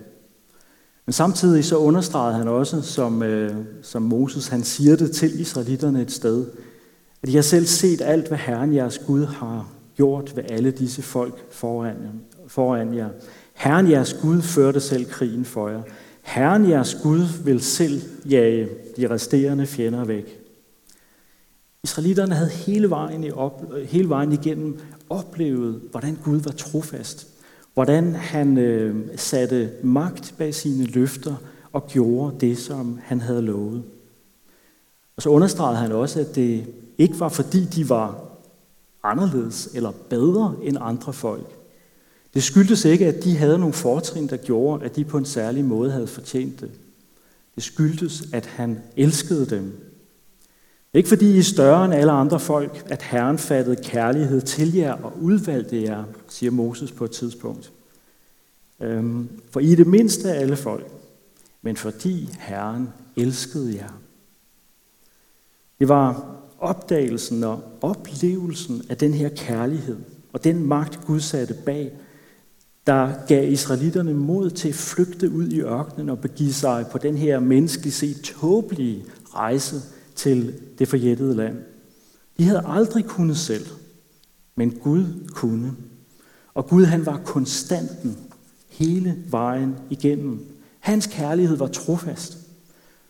Men 1.05 1.13
samtidig 1.13 1.65
så 1.65 1.77
understregede 1.77 2.37
han 2.37 2.47
også, 2.47 2.81
som, 2.81 3.23
øh, 3.23 3.55
som 3.81 4.01
Moses 4.01 4.47
han 4.47 4.63
siger 4.63 4.95
det 4.95 5.11
til 5.11 5.39
israelitterne 5.39 6.01
et 6.01 6.11
sted, 6.11 6.45
at 7.23 7.29
I 7.29 7.35
har 7.35 7.41
selv 7.41 7.65
set 7.65 8.01
alt, 8.01 8.27
hvad 8.27 8.37
Herren 8.37 8.75
jeres 8.75 8.97
Gud 9.07 9.25
har 9.25 9.67
gjort 9.95 10.35
ved 10.35 10.43
alle 10.49 10.71
disse 10.71 11.01
folk 11.01 11.53
foran, 11.53 11.95
foran 12.47 12.95
jer. 12.95 13.09
Herren 13.53 13.91
jeres 13.91 14.13
Gud 14.21 14.41
førte 14.41 14.79
selv 14.79 15.05
krigen 15.05 15.45
for 15.45 15.69
jer. 15.69 15.81
Herren 16.21 16.69
jeres 16.69 16.97
Gud 17.03 17.23
vil 17.45 17.61
selv 17.61 18.01
jage 18.29 18.69
de 18.97 19.09
resterende 19.09 19.65
fjender 19.65 20.05
væk. 20.05 20.41
Israelitterne 21.83 22.35
havde 22.35 22.49
hele 22.49 22.89
vejen, 22.89 23.23
i 23.23 23.31
op, 23.31 23.73
hele 23.85 24.09
vejen 24.09 24.31
igennem 24.31 24.79
oplevet, 25.09 25.81
hvordan 25.91 26.17
Gud 26.23 26.39
var 26.39 26.51
trofast. 26.51 27.27
Hvordan 27.73 28.15
han 28.15 28.57
øh, 28.57 28.95
satte 29.15 29.71
magt 29.83 30.35
bag 30.37 30.53
sine 30.53 30.85
løfter 30.85 31.35
og 31.71 31.87
gjorde 31.87 32.35
det, 32.39 32.57
som 32.57 32.99
han 33.03 33.21
havde 33.21 33.41
lovet. 33.41 33.83
Og 35.15 35.21
så 35.21 35.29
understregede 35.29 35.77
han 35.77 35.91
også, 35.91 36.19
at 36.19 36.35
det 36.35 36.65
ikke 36.97 37.19
var 37.19 37.29
fordi 37.29 37.65
de 37.65 37.89
var 37.89 38.23
anderledes 39.03 39.69
eller 39.73 39.91
bedre 40.09 40.55
end 40.63 40.77
andre 40.81 41.13
folk. 41.13 41.47
Det 42.33 42.43
skyldtes 42.43 42.85
ikke, 42.85 43.07
at 43.07 43.23
de 43.23 43.37
havde 43.37 43.59
nogle 43.59 43.73
fortrin, 43.73 44.27
der 44.27 44.37
gjorde, 44.37 44.85
at 44.85 44.95
de 44.95 45.03
på 45.03 45.17
en 45.17 45.25
særlig 45.25 45.65
måde 45.65 45.91
havde 45.91 46.07
fortjent 46.07 46.61
det. 46.61 46.71
Det 47.61 47.67
skyldtes, 47.67 48.23
at 48.33 48.45
han 48.45 48.79
elskede 48.97 49.45
dem. 49.45 49.93
Ikke 50.93 51.09
fordi 51.09 51.35
I 51.35 51.39
er 51.39 51.43
større 51.43 51.85
end 51.85 51.93
alle 51.93 52.11
andre 52.11 52.39
folk, 52.39 52.85
at 52.89 53.01
Herren 53.01 53.37
fattede 53.37 53.83
kærlighed 53.83 54.41
til 54.41 54.75
jer 54.75 54.93
og 54.93 55.21
udvalgte 55.21 55.83
jer, 55.83 56.03
siger 56.27 56.51
Moses 56.51 56.91
på 56.91 57.05
et 57.05 57.11
tidspunkt. 57.11 57.71
Øhm, 58.79 59.29
for 59.51 59.59
I 59.59 59.71
er 59.71 59.75
det 59.75 59.87
mindste 59.87 60.33
af 60.33 60.41
alle 60.41 60.55
folk, 60.55 60.91
men 61.61 61.77
fordi 61.77 62.29
Herren 62.39 62.89
elskede 63.15 63.75
jer. 63.75 63.99
Det 65.79 65.89
var 65.89 66.35
opdagelsen 66.59 67.43
og 67.43 67.63
oplevelsen 67.81 68.85
af 68.89 68.97
den 68.97 69.13
her 69.13 69.29
kærlighed 69.29 69.97
og 70.33 70.43
den 70.43 70.65
magt, 70.67 70.99
Gud 71.05 71.19
satte 71.19 71.53
bag, 71.53 71.91
der 72.87 73.11
gav 73.27 73.51
israelitterne 73.51 74.13
mod 74.13 74.49
til 74.49 74.69
at 74.69 74.75
flygte 74.75 75.31
ud 75.31 75.47
i 75.47 75.61
ørkenen 75.61 76.09
og 76.09 76.19
begive 76.19 76.53
sig 76.53 76.85
på 76.91 76.97
den 76.97 77.17
her 77.17 77.39
menneskeligt 77.39 77.95
set 77.95 78.21
tåbelige 78.21 79.05
rejse 79.35 79.81
til 80.15 80.53
det 80.79 80.87
forjættede 80.87 81.35
land. 81.35 81.57
De 82.37 82.43
havde 82.43 82.63
aldrig 82.65 83.05
kunnet 83.05 83.37
selv, 83.37 83.65
men 84.55 84.71
Gud 84.71 85.05
kunne. 85.33 85.73
Og 86.53 86.67
Gud 86.67 86.85
han 86.85 87.05
var 87.05 87.21
konstanten 87.25 88.17
hele 88.69 89.15
vejen 89.29 89.75
igennem. 89.89 90.45
Hans 90.79 91.07
kærlighed 91.07 91.57
var 91.57 91.67
trofast. 91.67 92.37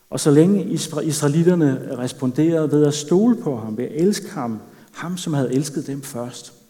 Og 0.10 0.20
så 0.20 0.32
længe 0.32 0.80
israelitterne 1.04 1.98
responderede 1.98 2.72
ved 2.72 2.86
at 2.86 2.94
stole 2.94 3.36
på 3.36 3.58
ham, 3.58 3.78
ved 3.78 3.86
at 3.86 3.92
elske 4.02 4.30
ham, 4.30 4.60
ham 4.92 5.18
som 5.18 5.34
havde 5.34 5.54
elsket 5.54 5.88
dem 5.88 6.02
først, 6.02 6.61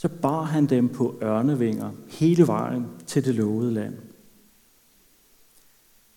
så 0.00 0.08
bar 0.08 0.42
han 0.42 0.66
dem 0.66 0.88
på 0.88 1.18
ørnevinger 1.22 1.90
hele 2.08 2.46
vejen 2.46 2.86
til 3.06 3.24
det 3.24 3.34
lovede 3.34 3.74
land. 3.74 3.94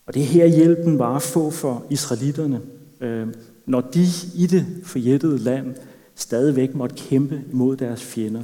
Og 0.05 0.13
det 0.13 0.21
er 0.21 0.25
her 0.25 0.45
hjælpen 0.45 0.99
var 0.99 1.15
at 1.15 1.21
få 1.21 1.49
for 1.49 1.85
israelitterne, 1.89 2.61
øh, 3.01 3.27
når 3.65 3.81
de 3.81 4.05
i 4.35 4.47
det 4.47 4.65
forjættede 4.83 5.37
land 5.37 5.75
stadigvæk 6.15 6.75
måtte 6.75 6.95
kæmpe 6.95 7.43
imod 7.51 7.77
deres 7.77 8.03
fjender. 8.03 8.43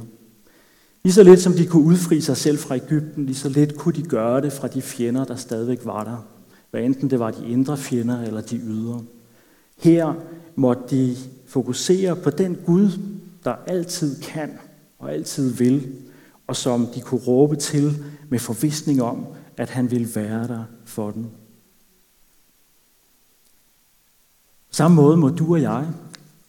Lige 1.02 1.12
så 1.12 1.22
lidt 1.22 1.40
som 1.40 1.52
de 1.52 1.66
kunne 1.66 1.84
udfri 1.84 2.20
sig 2.20 2.36
selv 2.36 2.58
fra 2.58 2.76
Ægypten, 2.76 3.26
lige 3.26 3.36
så 3.36 3.48
lidt 3.48 3.76
kunne 3.76 3.94
de 3.94 4.02
gøre 4.02 4.40
det 4.40 4.52
fra 4.52 4.68
de 4.68 4.82
fjender, 4.82 5.24
der 5.24 5.36
stadigvæk 5.36 5.80
var 5.84 6.04
der. 6.04 6.26
Hvad 6.70 6.80
enten 6.80 7.10
det 7.10 7.18
var 7.18 7.30
de 7.30 7.48
indre 7.48 7.76
fjender 7.76 8.22
eller 8.22 8.40
de 8.40 8.56
ydre. 8.58 9.02
Her 9.78 10.14
måtte 10.54 10.82
de 10.90 11.16
fokusere 11.46 12.16
på 12.16 12.30
den 12.30 12.58
Gud, 12.66 12.90
der 13.44 13.54
altid 13.66 14.22
kan 14.22 14.50
og 15.00 15.12
altid 15.12 15.50
vil, 15.50 15.92
og 16.46 16.56
som 16.56 16.86
de 16.94 17.00
kunne 17.00 17.20
råbe 17.20 17.56
til 17.56 18.04
med 18.28 18.38
forvisning 18.38 19.02
om, 19.02 19.26
at 19.56 19.70
han 19.70 19.90
ville 19.90 20.08
være 20.14 20.48
der 20.48 20.64
for 20.84 21.10
dem. 21.10 21.24
På 24.68 24.74
samme 24.74 24.94
måde 24.94 25.16
må 25.16 25.28
du 25.28 25.52
og 25.52 25.62
jeg 25.62 25.86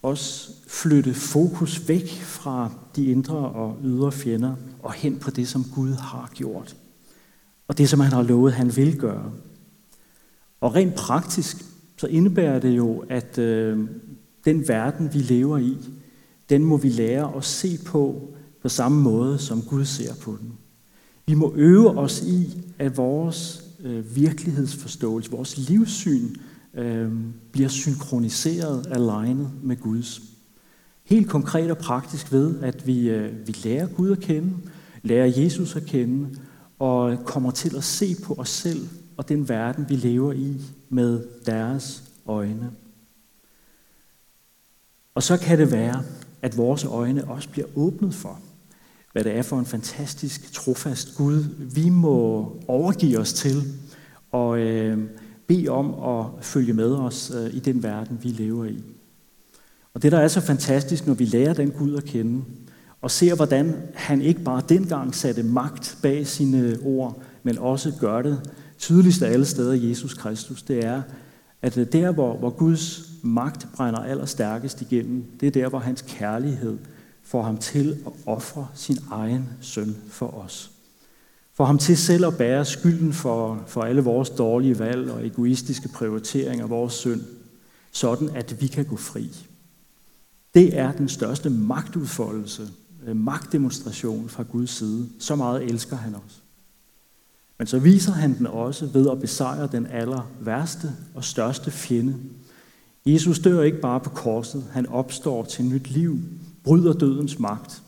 også 0.02 0.52
flytte 0.66 1.14
fokus 1.14 1.88
væk 1.88 2.10
fra 2.10 2.70
de 2.96 3.06
indre 3.06 3.36
og 3.36 3.76
ydre 3.84 4.12
fjender 4.12 4.54
og 4.82 4.92
hen 4.92 5.18
på 5.18 5.30
det, 5.30 5.48
som 5.48 5.64
Gud 5.74 5.92
har 5.92 6.30
gjort. 6.34 6.76
Og 7.68 7.78
det, 7.78 7.88
som 7.88 8.00
han 8.00 8.12
har 8.12 8.22
lovet, 8.22 8.52
han 8.52 8.76
vil 8.76 8.98
gøre. 8.98 9.32
Og 10.60 10.74
rent 10.74 10.94
praktisk, 10.94 11.56
så 11.96 12.06
indebærer 12.06 12.58
det 12.58 12.76
jo, 12.76 13.04
at 13.08 13.38
øh, 13.38 13.88
den 14.44 14.68
verden, 14.68 15.14
vi 15.14 15.18
lever 15.18 15.58
i, 15.58 15.78
den 16.50 16.64
må 16.64 16.76
vi 16.76 16.88
lære 16.88 17.36
at 17.36 17.44
se 17.44 17.78
på 17.86 18.31
på 18.62 18.68
samme 18.68 19.02
måde, 19.02 19.38
som 19.38 19.62
Gud 19.62 19.84
ser 19.84 20.14
på 20.14 20.36
den. 20.40 20.52
Vi 21.26 21.34
må 21.34 21.52
øve 21.56 21.98
os 21.98 22.22
i, 22.22 22.64
at 22.78 22.96
vores 22.96 23.64
øh, 23.82 24.16
virkelighedsforståelse, 24.16 25.30
vores 25.30 25.68
livssyn, 25.68 26.28
øh, 26.74 27.12
bliver 27.52 27.68
synkroniseret, 27.68 28.86
alignet 28.90 29.50
med 29.62 29.76
Guds. 29.76 30.22
Helt 31.04 31.28
konkret 31.28 31.70
og 31.70 31.78
praktisk 31.78 32.32
ved, 32.32 32.62
at 32.62 32.86
vi, 32.86 33.10
øh, 33.10 33.46
vi 33.46 33.56
lærer 33.64 33.86
Gud 33.86 34.10
at 34.10 34.20
kende, 34.20 34.52
lærer 35.02 35.26
Jesus 35.26 35.76
at 35.76 35.84
kende, 35.84 36.38
og 36.78 37.18
kommer 37.24 37.50
til 37.50 37.76
at 37.76 37.84
se 37.84 38.16
på 38.24 38.34
os 38.34 38.48
selv 38.48 38.88
og 39.16 39.28
den 39.28 39.48
verden, 39.48 39.86
vi 39.88 39.96
lever 39.96 40.32
i, 40.32 40.56
med 40.88 41.24
deres 41.46 42.02
øjne. 42.26 42.70
Og 45.14 45.22
så 45.22 45.36
kan 45.36 45.58
det 45.58 45.72
være, 45.72 46.02
at 46.42 46.56
vores 46.56 46.84
øjne 46.84 47.24
også 47.24 47.48
bliver 47.48 47.66
åbnet 47.76 48.14
for, 48.14 48.40
hvad 49.12 49.24
det 49.24 49.36
er 49.36 49.42
for 49.42 49.58
en 49.58 49.66
fantastisk, 49.66 50.52
trofast 50.52 51.16
Gud, 51.16 51.44
vi 51.74 51.88
må 51.88 52.46
overgive 52.68 53.18
os 53.18 53.32
til 53.32 53.62
og 54.32 54.58
øh, 54.58 54.98
bede 55.46 55.68
om 55.68 55.94
at 56.18 56.44
følge 56.44 56.72
med 56.72 56.94
os 56.94 57.32
øh, 57.34 57.54
i 57.54 57.58
den 57.58 57.82
verden, 57.82 58.18
vi 58.22 58.28
lever 58.28 58.64
i. 58.64 58.82
Og 59.94 60.02
det, 60.02 60.12
der 60.12 60.18
er 60.18 60.28
så 60.28 60.40
fantastisk, 60.40 61.06
når 61.06 61.14
vi 61.14 61.24
lærer 61.24 61.54
den 61.54 61.70
Gud 61.70 61.96
at 61.96 62.04
kende, 62.04 62.44
og 63.00 63.10
ser, 63.10 63.34
hvordan 63.34 63.74
han 63.94 64.22
ikke 64.22 64.40
bare 64.40 64.62
dengang 64.68 65.14
satte 65.14 65.42
magt 65.42 65.98
bag 66.02 66.26
sine 66.26 66.78
ord, 66.84 67.22
men 67.42 67.58
også 67.58 67.92
gør 68.00 68.22
det 68.22 68.50
tydeligst 68.78 69.22
af 69.22 69.32
alle 69.32 69.44
steder 69.44 69.88
Jesus 69.88 70.14
Kristus, 70.14 70.62
det 70.62 70.84
er, 70.84 71.02
at 71.62 71.78
øh, 71.78 71.86
der, 71.92 72.12
hvor, 72.12 72.36
hvor 72.36 72.50
Guds 72.50 73.08
magt 73.22 73.66
brænder 73.74 74.00
allerstærkest 74.00 74.80
igennem, 74.80 75.24
det 75.40 75.46
er 75.46 75.50
der, 75.50 75.68
hvor 75.68 75.78
hans 75.78 76.04
kærlighed 76.08 76.78
får 77.24 77.42
ham 77.42 77.58
til 77.58 77.98
at 78.06 78.12
ofre 78.26 78.68
sin 78.74 78.98
egen 79.10 79.48
søn 79.60 79.96
for 80.08 80.26
os. 80.26 80.70
Får 81.54 81.64
ham 81.64 81.78
til 81.78 81.96
selv 81.96 82.26
at 82.26 82.36
bære 82.36 82.64
skylden 82.64 83.12
for, 83.12 83.64
for 83.66 83.82
alle 83.82 84.02
vores 84.02 84.30
dårlige 84.30 84.78
valg 84.78 85.10
og 85.10 85.26
egoistiske 85.26 85.88
prioriteringer 85.88 86.64
af 86.64 86.70
vores 86.70 86.92
synd, 86.92 87.20
sådan 87.92 88.28
at 88.28 88.60
vi 88.60 88.66
kan 88.66 88.84
gå 88.84 88.96
fri. 88.96 89.46
Det 90.54 90.78
er 90.78 90.92
den 90.92 91.08
største 91.08 91.50
magtudfoldelse, 91.50 92.68
øh, 93.06 93.16
magtdemonstration 93.16 94.28
fra 94.28 94.42
Guds 94.42 94.70
side. 94.70 95.08
Så 95.18 95.36
meget 95.36 95.62
elsker 95.62 95.96
han 95.96 96.14
os. 96.14 96.42
Men 97.58 97.66
så 97.66 97.78
viser 97.78 98.12
han 98.12 98.38
den 98.38 98.46
også 98.46 98.86
ved 98.86 99.10
at 99.10 99.20
besejre 99.20 99.68
den 99.72 99.86
aller 99.86 100.30
værste 100.40 100.92
og 101.14 101.24
største 101.24 101.70
fjende. 101.70 102.16
Jesus 103.06 103.38
dør 103.38 103.62
ikke 103.62 103.80
bare 103.80 104.00
på 104.00 104.10
korset, 104.10 104.64
han 104.72 104.86
opstår 104.86 105.44
til 105.44 105.64
nyt 105.64 105.90
liv, 105.90 106.18
bryder 106.64 106.92
dødens 106.92 107.38
magt. 107.38 107.82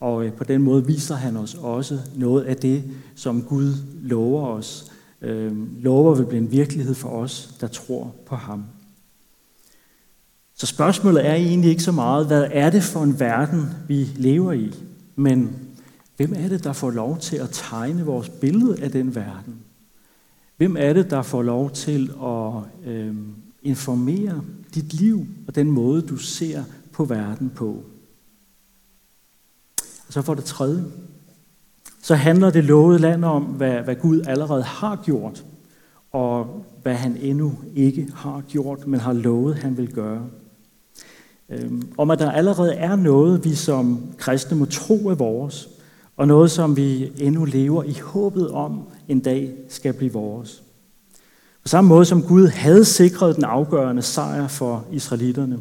Og 0.00 0.26
øh, 0.26 0.32
på 0.32 0.44
den 0.44 0.62
måde 0.62 0.86
viser 0.86 1.14
han 1.14 1.36
os 1.36 1.54
også 1.54 1.98
noget 2.16 2.44
af 2.44 2.56
det, 2.56 2.84
som 3.14 3.42
Gud 3.42 3.74
lover 4.02 4.46
os. 4.46 4.92
Øh, 5.22 5.82
lover 5.82 6.14
vil 6.14 6.24
blive 6.24 6.42
en 6.42 6.52
virkelighed 6.52 6.94
for 6.94 7.08
os, 7.08 7.54
der 7.60 7.66
tror 7.66 8.14
på 8.26 8.36
ham. 8.36 8.64
Så 10.54 10.66
spørgsmålet 10.66 11.26
er 11.26 11.34
egentlig 11.34 11.70
ikke 11.70 11.82
så 11.82 11.92
meget, 11.92 12.26
hvad 12.26 12.48
er 12.50 12.70
det 12.70 12.82
for 12.82 13.02
en 13.02 13.20
verden, 13.20 13.66
vi 13.88 14.08
lever 14.16 14.52
i, 14.52 14.74
men 15.16 15.56
hvem 16.16 16.32
er 16.36 16.48
det, 16.48 16.64
der 16.64 16.72
får 16.72 16.90
lov 16.90 17.18
til 17.18 17.36
at 17.36 17.48
tegne 17.52 18.04
vores 18.04 18.28
billede 18.28 18.82
af 18.82 18.90
den 18.90 19.14
verden? 19.14 19.54
Hvem 20.56 20.76
er 20.78 20.92
det, 20.92 21.10
der 21.10 21.22
får 21.22 21.42
lov 21.42 21.70
til 21.70 22.12
at 22.22 22.52
øh, 22.92 23.14
informere 23.62 24.42
dit 24.74 24.94
liv 24.94 25.26
og 25.46 25.54
den 25.54 25.70
måde, 25.70 26.02
du 26.02 26.16
ser 26.16 26.64
på 26.92 27.04
verden 27.04 27.50
på? 27.50 27.84
Og 30.12 30.14
så 30.14 30.22
for 30.22 30.34
det 30.34 30.44
tredje, 30.44 30.84
så 32.02 32.14
handler 32.14 32.50
det 32.50 32.64
lovede 32.64 32.98
land 32.98 33.24
om, 33.24 33.42
hvad, 33.42 33.72
hvad 33.72 33.94
Gud 33.94 34.22
allerede 34.26 34.62
har 34.62 35.02
gjort, 35.04 35.44
og 36.10 36.64
hvad 36.82 36.94
han 36.94 37.16
endnu 37.20 37.52
ikke 37.74 38.08
har 38.14 38.42
gjort, 38.48 38.86
men 38.86 39.00
har 39.00 39.12
lovet, 39.12 39.54
han 39.54 39.76
vil 39.76 39.92
gøre. 39.92 40.26
Øhm, 41.48 41.92
om 41.98 42.10
at 42.10 42.18
der 42.18 42.30
allerede 42.30 42.74
er 42.74 42.96
noget, 42.96 43.44
vi 43.44 43.54
som 43.54 44.12
kristne 44.18 44.56
må 44.56 44.64
tro 44.64 45.08
er 45.08 45.14
vores, 45.14 45.68
og 46.16 46.26
noget, 46.26 46.50
som 46.50 46.76
vi 46.76 47.12
endnu 47.18 47.44
lever 47.44 47.82
i 47.82 47.98
håbet 48.02 48.50
om 48.50 48.82
en 49.08 49.20
dag 49.20 49.54
skal 49.68 49.92
blive 49.92 50.12
vores. 50.12 50.62
På 51.62 51.68
samme 51.68 51.88
måde 51.88 52.04
som 52.04 52.22
Gud 52.22 52.46
havde 52.46 52.84
sikret 52.84 53.36
den 53.36 53.44
afgørende 53.44 54.02
sejr 54.02 54.48
for 54.48 54.84
israelitterne, 54.92 55.58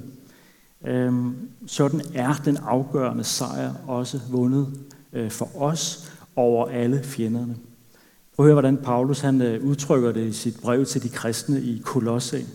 øhm, 0.85 1.35
sådan 1.67 2.01
er 2.13 2.33
den 2.45 2.57
afgørende 2.57 3.23
sejr 3.23 3.73
også 3.87 4.19
vundet 4.29 4.67
øh, 5.13 5.31
for 5.31 5.61
os 5.61 6.11
over 6.35 6.65
alle 6.65 7.03
fjenderne. 7.03 7.55
Prøv 8.35 8.45
at 8.45 8.47
høre, 8.47 8.61
hvordan 8.61 8.77
Paulus 8.77 9.19
han 9.19 9.41
øh, 9.41 9.63
udtrykker 9.63 10.11
det 10.11 10.27
i 10.27 10.31
sit 10.31 10.59
brev 10.61 10.85
til 10.85 11.03
de 11.03 11.09
kristne 11.09 11.61
i 11.61 11.81
Kolosse. 11.85 12.45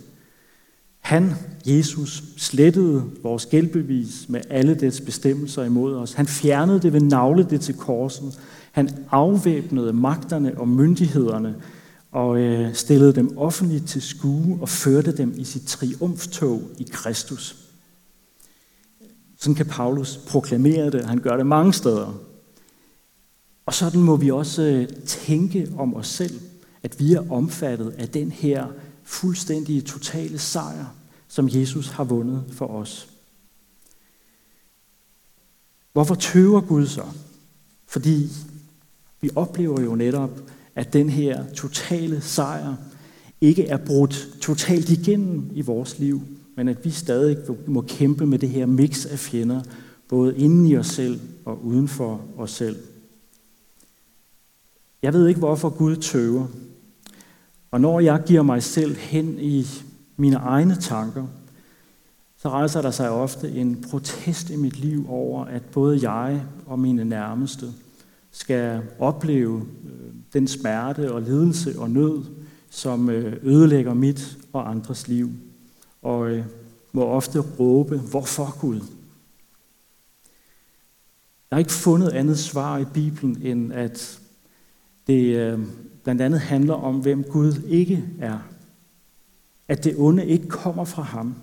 Han, 0.99 1.33
Jesus, 1.65 2.23
slettede 2.37 3.03
vores 3.23 3.45
gældbevis 3.45 4.25
med 4.29 4.41
alle 4.49 4.75
dets 4.75 5.01
bestemmelser 5.01 5.63
imod 5.63 5.95
os. 5.95 6.13
Han 6.13 6.27
fjernede 6.27 6.79
det 6.79 6.93
ved 6.93 7.01
navle 7.01 7.43
det 7.49 7.61
til 7.61 7.77
korset. 7.77 8.39
Han 8.71 8.89
afvæbnede 9.11 9.93
magterne 9.93 10.57
og 10.57 10.67
myndighederne 10.67 11.55
og 12.11 12.39
øh, 12.39 12.73
stillede 12.73 13.15
dem 13.15 13.37
offentligt 13.37 13.87
til 13.87 14.01
skue 14.01 14.57
og 14.61 14.69
førte 14.69 15.17
dem 15.17 15.33
i 15.37 15.43
sit 15.43 15.67
triumftog 15.67 16.61
i 16.77 16.87
Kristus. 16.91 17.66
Sådan 19.37 19.55
kan 19.55 19.65
Paulus 19.65 20.17
proklamere 20.27 20.89
det. 20.89 21.05
Han 21.05 21.19
gør 21.19 21.37
det 21.37 21.45
mange 21.45 21.73
steder. 21.73 22.19
Og 23.65 23.73
sådan 23.73 24.01
må 24.01 24.15
vi 24.15 24.31
også 24.31 24.61
øh, 24.61 24.87
tænke 25.05 25.71
om 25.77 25.95
os 25.95 26.07
selv, 26.07 26.39
at 26.83 26.99
vi 26.99 27.13
er 27.13 27.31
omfattet 27.31 27.95
af 27.97 28.09
den 28.09 28.31
her 28.31 28.67
fuldstændige 29.03 29.81
totale 29.81 30.39
sejr, 30.39 30.85
som 31.27 31.49
Jesus 31.51 31.87
har 31.87 32.03
vundet 32.03 32.43
for 32.51 32.67
os. 32.67 33.09
Hvorfor 35.93 36.15
tøver 36.15 36.61
Gud 36.61 36.87
så? 36.87 37.05
Fordi 37.87 38.29
vi 39.21 39.29
oplever 39.35 39.81
jo 39.81 39.95
netop, 39.95 40.31
at 40.75 40.93
den 40.93 41.09
her 41.09 41.53
totale 41.53 42.21
sejr 42.21 42.75
ikke 43.41 43.67
er 43.67 43.77
brudt 43.77 44.29
totalt 44.41 44.89
igennem 44.89 45.49
i 45.53 45.61
vores 45.61 45.99
liv, 45.99 46.21
men 46.57 46.67
at 46.67 46.85
vi 46.85 46.89
stadig 46.89 47.37
må 47.67 47.81
kæmpe 47.81 48.25
med 48.25 48.39
det 48.39 48.49
her 48.49 48.65
mix 48.65 49.05
af 49.05 49.19
fjender, 49.19 49.61
både 50.09 50.37
inden 50.37 50.65
i 50.65 50.77
os 50.77 50.87
selv 50.87 51.19
og 51.45 51.65
uden 51.65 51.87
for 51.87 52.21
os 52.37 52.51
selv. 52.51 52.75
Jeg 55.01 55.13
ved 55.13 55.27
ikke, 55.27 55.39
hvorfor 55.39 55.69
Gud 55.69 55.95
tøver. 55.95 56.47
Og 57.71 57.81
når 57.81 57.99
jeg 57.99 58.23
giver 58.25 58.41
mig 58.41 58.63
selv 58.63 58.95
hen 58.95 59.39
i 59.39 59.65
mine 60.17 60.35
egne 60.35 60.75
tanker, 60.75 61.27
så 62.37 62.49
rejser 62.49 62.81
der 62.81 62.91
sig 62.91 63.09
ofte 63.09 63.51
en 63.51 63.85
protest 63.89 64.49
i 64.49 64.55
mit 64.55 64.79
liv 64.79 65.05
over, 65.09 65.45
at 65.45 65.63
både 65.63 66.11
jeg 66.11 66.43
og 66.65 66.79
mine 66.79 67.05
nærmeste 67.05 67.65
skal 68.31 68.81
opleve 68.99 69.61
øh, 69.85 70.13
den 70.33 70.47
smerte 70.47 71.13
og 71.13 71.21
lidelse 71.21 71.79
og 71.79 71.89
nød, 71.89 72.23
som 72.69 73.09
øh, 73.09 73.37
ødelægger 73.43 73.93
mit 73.93 74.37
og 74.53 74.69
andres 74.69 75.07
liv. 75.07 75.29
Og 76.07 76.29
øh, 76.29 76.45
må 76.91 77.05
ofte 77.05 77.39
råbe, 77.39 77.97
hvorfor 77.97 78.59
Gud? 78.59 78.79
Jeg 81.49 81.55
har 81.55 81.59
ikke 81.59 81.71
fundet 81.71 82.09
andet 82.09 82.39
svar 82.39 82.77
i 82.77 82.85
Bibelen, 82.85 83.41
end 83.41 83.73
at 83.73 84.19
det 85.07 85.35
øh, 85.35 85.59
blandt 86.03 86.21
andet 86.21 86.39
handler 86.39 86.73
om, 86.73 86.99
hvem 86.99 87.23
Gud 87.23 87.61
ikke 87.67 88.05
er. 88.19 88.39
At 89.67 89.83
det 89.83 89.95
onde 89.97 90.25
ikke 90.25 90.47
kommer 90.47 90.85
fra 90.85 91.01
ham. 91.01 91.35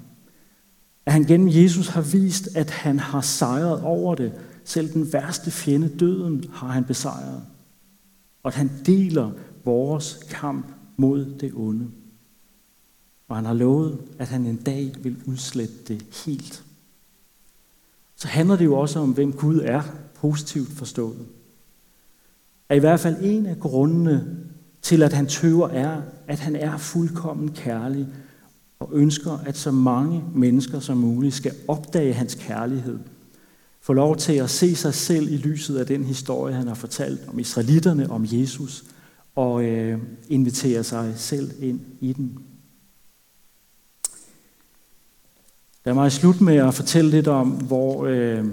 At 1.06 1.12
han 1.12 1.24
gennem 1.24 1.48
Jesus 1.48 1.88
har 1.88 2.02
vist, 2.02 2.56
at 2.56 2.70
han 2.70 2.98
har 2.98 3.20
sejret 3.20 3.82
over 3.82 4.14
det. 4.14 4.32
Selv 4.64 4.92
den 4.92 5.12
værste 5.12 5.50
fjende, 5.50 5.88
døden, 5.88 6.44
har 6.52 6.68
han 6.68 6.84
besejret. 6.84 7.42
Og 8.42 8.48
at 8.48 8.54
han 8.54 8.70
deler 8.86 9.30
vores 9.64 10.20
kamp 10.30 10.72
mod 10.96 11.34
det 11.40 11.52
onde. 11.54 11.90
Og 13.28 13.36
han 13.36 13.44
har 13.44 13.54
lovet, 13.54 13.98
at 14.18 14.28
han 14.28 14.46
en 14.46 14.56
dag 14.56 14.92
vil 15.02 15.16
udslette 15.26 15.74
det 15.88 16.04
helt. 16.24 16.64
Så 18.16 18.28
handler 18.28 18.56
det 18.56 18.64
jo 18.64 18.74
også 18.74 18.98
om, 18.98 19.10
hvem 19.10 19.32
Gud 19.32 19.60
er, 19.64 19.82
positivt 20.14 20.72
forstået. 20.72 21.26
At 22.68 22.76
i 22.76 22.80
hvert 22.80 23.00
fald 23.00 23.16
en 23.20 23.46
af 23.46 23.60
grundene 23.60 24.36
til, 24.82 25.02
at 25.02 25.12
han 25.12 25.26
tøver, 25.26 25.68
er, 25.68 26.02
at 26.26 26.38
han 26.38 26.56
er 26.56 26.76
fuldkommen 26.76 27.52
kærlig 27.52 28.06
og 28.78 28.90
ønsker, 28.92 29.32
at 29.32 29.56
så 29.56 29.70
mange 29.70 30.24
mennesker 30.34 30.80
som 30.80 30.96
muligt 30.96 31.34
skal 31.34 31.52
opdage 31.68 32.12
hans 32.12 32.34
kærlighed. 32.34 32.98
Få 33.80 33.92
lov 33.92 34.16
til 34.16 34.32
at 34.32 34.50
se 34.50 34.76
sig 34.76 34.94
selv 34.94 35.32
i 35.32 35.36
lyset 35.36 35.76
af 35.76 35.86
den 35.86 36.04
historie, 36.04 36.54
han 36.54 36.68
har 36.68 36.74
fortalt 36.74 37.28
om 37.28 37.38
israelitterne, 37.38 38.10
om 38.10 38.26
Jesus, 38.28 38.84
og 39.34 39.64
øh, 39.64 39.98
invitere 40.28 40.84
sig 40.84 41.12
selv 41.16 41.50
ind 41.60 41.80
i 42.00 42.12
den. 42.12 42.38
Lad 45.86 45.94
mig 45.94 46.12
slutte 46.12 46.44
med 46.44 46.56
at 46.56 46.74
fortælle 46.74 47.10
lidt 47.10 47.28
om, 47.28 47.48
hvor 47.48 48.06
øh, 48.06 48.44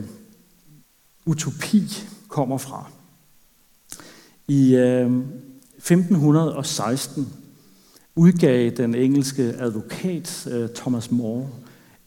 utopi 1.26 1.84
kommer 2.28 2.58
fra. 2.58 2.92
I 4.48 4.76
øh, 4.76 5.12
1516 5.78 7.34
udgav 8.16 8.70
den 8.70 8.96
engelske 8.96 9.44
advokat 9.44 10.48
øh, 10.52 10.70
Thomas 10.76 11.12
More 11.12 11.50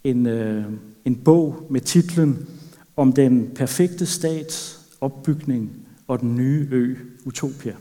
en, 0.05 0.27
øh, 0.27 0.65
en 1.05 1.17
bog 1.17 1.67
med 1.71 1.81
titlen 1.81 2.49
Om 2.97 3.13
den 3.13 3.51
perfekte 3.55 4.07
stats 4.07 4.81
opbygning 5.01 5.71
og 6.07 6.21
den 6.21 6.37
nye 6.37 6.69
ø 6.71 6.97
Utopia. 7.25 7.75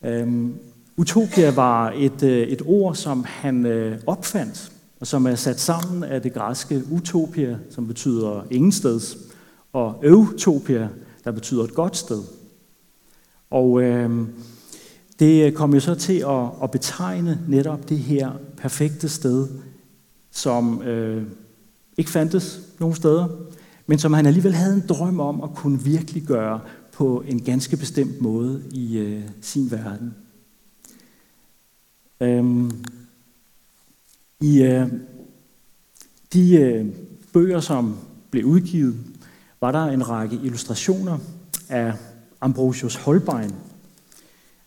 Um, 0.00 0.58
Utopia 0.96 1.50
var 1.50 1.92
et, 1.96 2.22
øh, 2.22 2.48
et 2.48 2.62
ord, 2.66 2.94
som 2.94 3.24
han 3.24 3.66
øh, 3.66 4.00
opfandt, 4.06 4.72
og 5.00 5.06
som 5.06 5.26
er 5.26 5.34
sat 5.34 5.60
sammen 5.60 6.04
af 6.04 6.22
det 6.22 6.34
græske 6.34 6.82
utopia, 6.90 7.58
som 7.70 7.86
betyder 7.86 8.42
ingensteds, 8.50 9.18
og 9.72 10.00
eutopia, 10.02 10.88
der 11.24 11.30
betyder 11.30 11.64
et 11.64 11.74
godt 11.74 11.96
sted. 11.96 12.22
Og 13.50 13.82
øh, 13.82 14.28
det 15.18 15.54
kom 15.54 15.74
jo 15.74 15.80
så 15.80 15.94
til 15.94 16.24
at, 16.28 16.46
at 16.62 16.70
betegne 16.70 17.40
netop 17.48 17.88
det 17.88 17.98
her 17.98 18.30
perfekte 18.56 19.08
sted, 19.08 19.48
som 20.30 20.82
øh, 20.82 21.22
ikke 21.98 22.10
fandtes 22.10 22.60
nogen 22.80 22.94
steder, 22.94 23.28
men 23.86 23.98
som 23.98 24.12
han 24.12 24.26
alligevel 24.26 24.52
havde 24.52 24.74
en 24.74 24.84
drøm 24.88 25.20
om 25.20 25.42
at 25.42 25.54
kunne 25.54 25.82
virkelig 25.82 26.22
gøre 26.22 26.60
på 26.92 27.24
en 27.26 27.40
ganske 27.40 27.76
bestemt 27.76 28.20
måde 28.20 28.62
i 28.70 28.98
øh, 28.98 29.22
sin 29.40 29.70
verden. 29.70 30.14
Øhm, 32.20 32.84
i 34.40 34.62
øh, 34.62 34.86
de 36.32 36.56
øh, 36.56 36.86
bøger, 37.32 37.60
som 37.60 37.96
blev 38.30 38.44
udgivet, 38.44 38.96
var 39.60 39.72
der 39.72 39.84
en 39.84 40.08
række 40.08 40.36
illustrationer 40.44 41.18
af 41.68 41.92
Ambrosius 42.40 42.94
Holbein, 42.94 43.54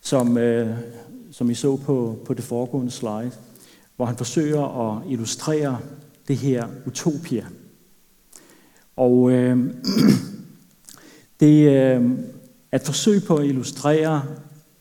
som, 0.01 0.37
øh, 0.37 0.77
som 1.31 1.49
I 1.49 1.53
så 1.53 1.77
på, 1.77 2.19
på 2.25 2.33
det 2.33 2.43
foregående 2.43 2.91
slide, 2.91 3.31
hvor 3.95 4.05
han 4.05 4.17
forsøger 4.17 4.91
at 4.91 5.11
illustrere 5.11 5.79
det 6.27 6.37
her 6.37 6.67
utopia. 6.85 7.45
Og 8.95 9.31
øh, 9.31 9.73
det 11.39 11.77
er 11.77 11.99
øh, 12.73 12.79
forsøg 12.85 13.23
på 13.23 13.35
at 13.35 13.45
illustrere, 13.45 14.23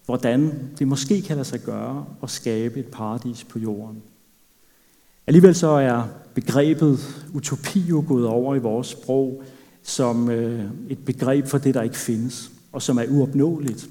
hvordan 0.07 0.71
det 0.79 0.89
måske 0.89 1.23
kan 1.23 1.37
lade 1.37 1.49
sig 1.49 1.61
gøre 1.61 2.07
at 2.23 2.31
skabe 2.31 2.81
et 2.81 2.87
paradis 2.87 3.45
på 3.45 3.59
jorden. 3.59 4.03
Alligevel 5.31 5.55
så 5.55 5.69
er 5.69 6.03
begrebet 6.35 6.99
utopi 7.35 7.81
jo 7.81 8.05
gået 8.09 8.27
over 8.27 8.55
i 8.55 8.59
vores 8.59 8.87
sprog 8.87 9.43
som 9.83 10.31
øh, 10.31 10.65
et 10.89 10.99
begreb 10.99 11.47
for 11.47 11.59
det, 11.59 11.75
der 11.75 11.83
ikke 11.83 11.97
findes 11.97 12.51
og 12.73 12.83
som 12.83 12.99
er 12.99 13.05
uopnåeligt, 13.09 13.89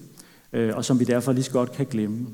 øh, 0.53 0.75
og 0.75 0.85
som 0.85 0.99
vi 0.99 1.05
derfor 1.05 1.31
lige 1.31 1.43
så 1.43 1.51
godt 1.51 1.71
kan 1.71 1.85
glemme. 1.85 2.27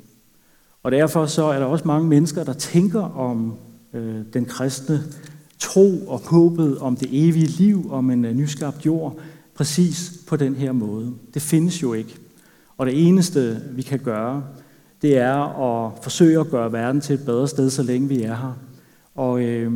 Og 0.84 0.92
derfor 0.92 1.26
så 1.26 1.44
er 1.44 1.60
der 1.60 1.66
også 1.66 1.88
mange 1.88 2.08
mennesker, 2.08 2.44
der 2.44 2.54
tænker 2.54 3.02
om 3.02 3.54
øh, 3.94 4.22
den 4.34 4.46
kristne 4.46 5.04
tro 5.60 6.08
og 6.08 6.20
håbet 6.20 6.78
om 6.78 6.96
det 6.96 7.10
evige 7.12 7.48
liv, 7.48 7.92
om 7.92 8.10
en 8.10 8.26
øh, 8.26 8.34
nyskabt 8.34 8.86
jord, 8.86 9.18
præcis 9.56 10.14
på 10.28 10.36
den 10.36 10.56
her 10.56 10.72
måde. 10.72 11.14
Det 11.34 11.42
findes 11.42 11.84
jo 11.84 11.94
ikke. 11.94 12.16
Og 12.78 12.86
det 12.86 13.08
eneste, 13.08 13.62
vi 13.72 13.82
kan 13.82 14.00
gøre, 14.00 14.44
det 15.02 15.18
er 15.18 15.62
at 15.62 15.92
forsøge 16.04 16.40
at 16.40 16.50
gøre 16.50 16.72
verden 16.72 17.02
til 17.02 17.14
et 17.14 17.26
bedre 17.26 17.48
sted, 17.48 17.70
så 17.70 17.84
længe 17.84 18.08
vi 18.08 18.24
er 18.24 18.36
her. 18.36 18.58
Og 19.16 19.44
øh, 19.44 19.74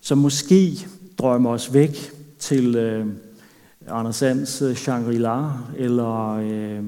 så 0.00 0.14
måske 0.14 0.86
drømme 1.18 1.48
os 1.48 1.72
væk 1.72 2.12
til 2.38 2.76
øh, 2.76 3.06
Anders 3.88 4.16
Sands 4.16 4.62
øh, 4.62 4.76
Shangri-La, 4.76 5.50
eller 5.76 6.28
øh, 6.28 6.84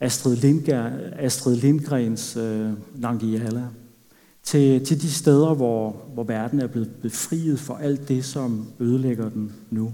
Astrid, 0.00 0.36
Lindgren, 0.36 0.92
Astrid 1.12 1.56
Lindgrens 1.56 2.36
øh, 2.36 2.70
Nangiala, 2.94 3.64
til, 4.42 4.84
til 4.84 5.02
de 5.02 5.10
steder, 5.10 5.54
hvor, 5.54 5.96
hvor 6.14 6.24
verden 6.24 6.60
er 6.60 6.66
blevet 6.66 6.90
befriet 7.02 7.60
for 7.60 7.74
alt 7.74 8.08
det, 8.08 8.24
som 8.24 8.66
ødelægger 8.80 9.28
den 9.28 9.52
nu. 9.70 9.92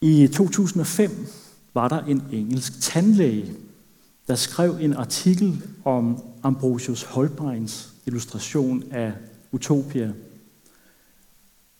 I 0.00 0.28
2005 0.32 1.26
var 1.74 1.88
der 1.88 2.04
en 2.04 2.22
engelsk 2.32 2.80
tandlæge, 2.80 3.52
der 4.28 4.34
skrev 4.34 4.76
en 4.80 4.94
artikel 4.94 5.62
om 5.84 6.22
Ambrosius 6.42 7.02
Holbeins 7.02 7.92
illustration 8.06 8.84
af 8.90 9.12
Utopia. 9.52 10.12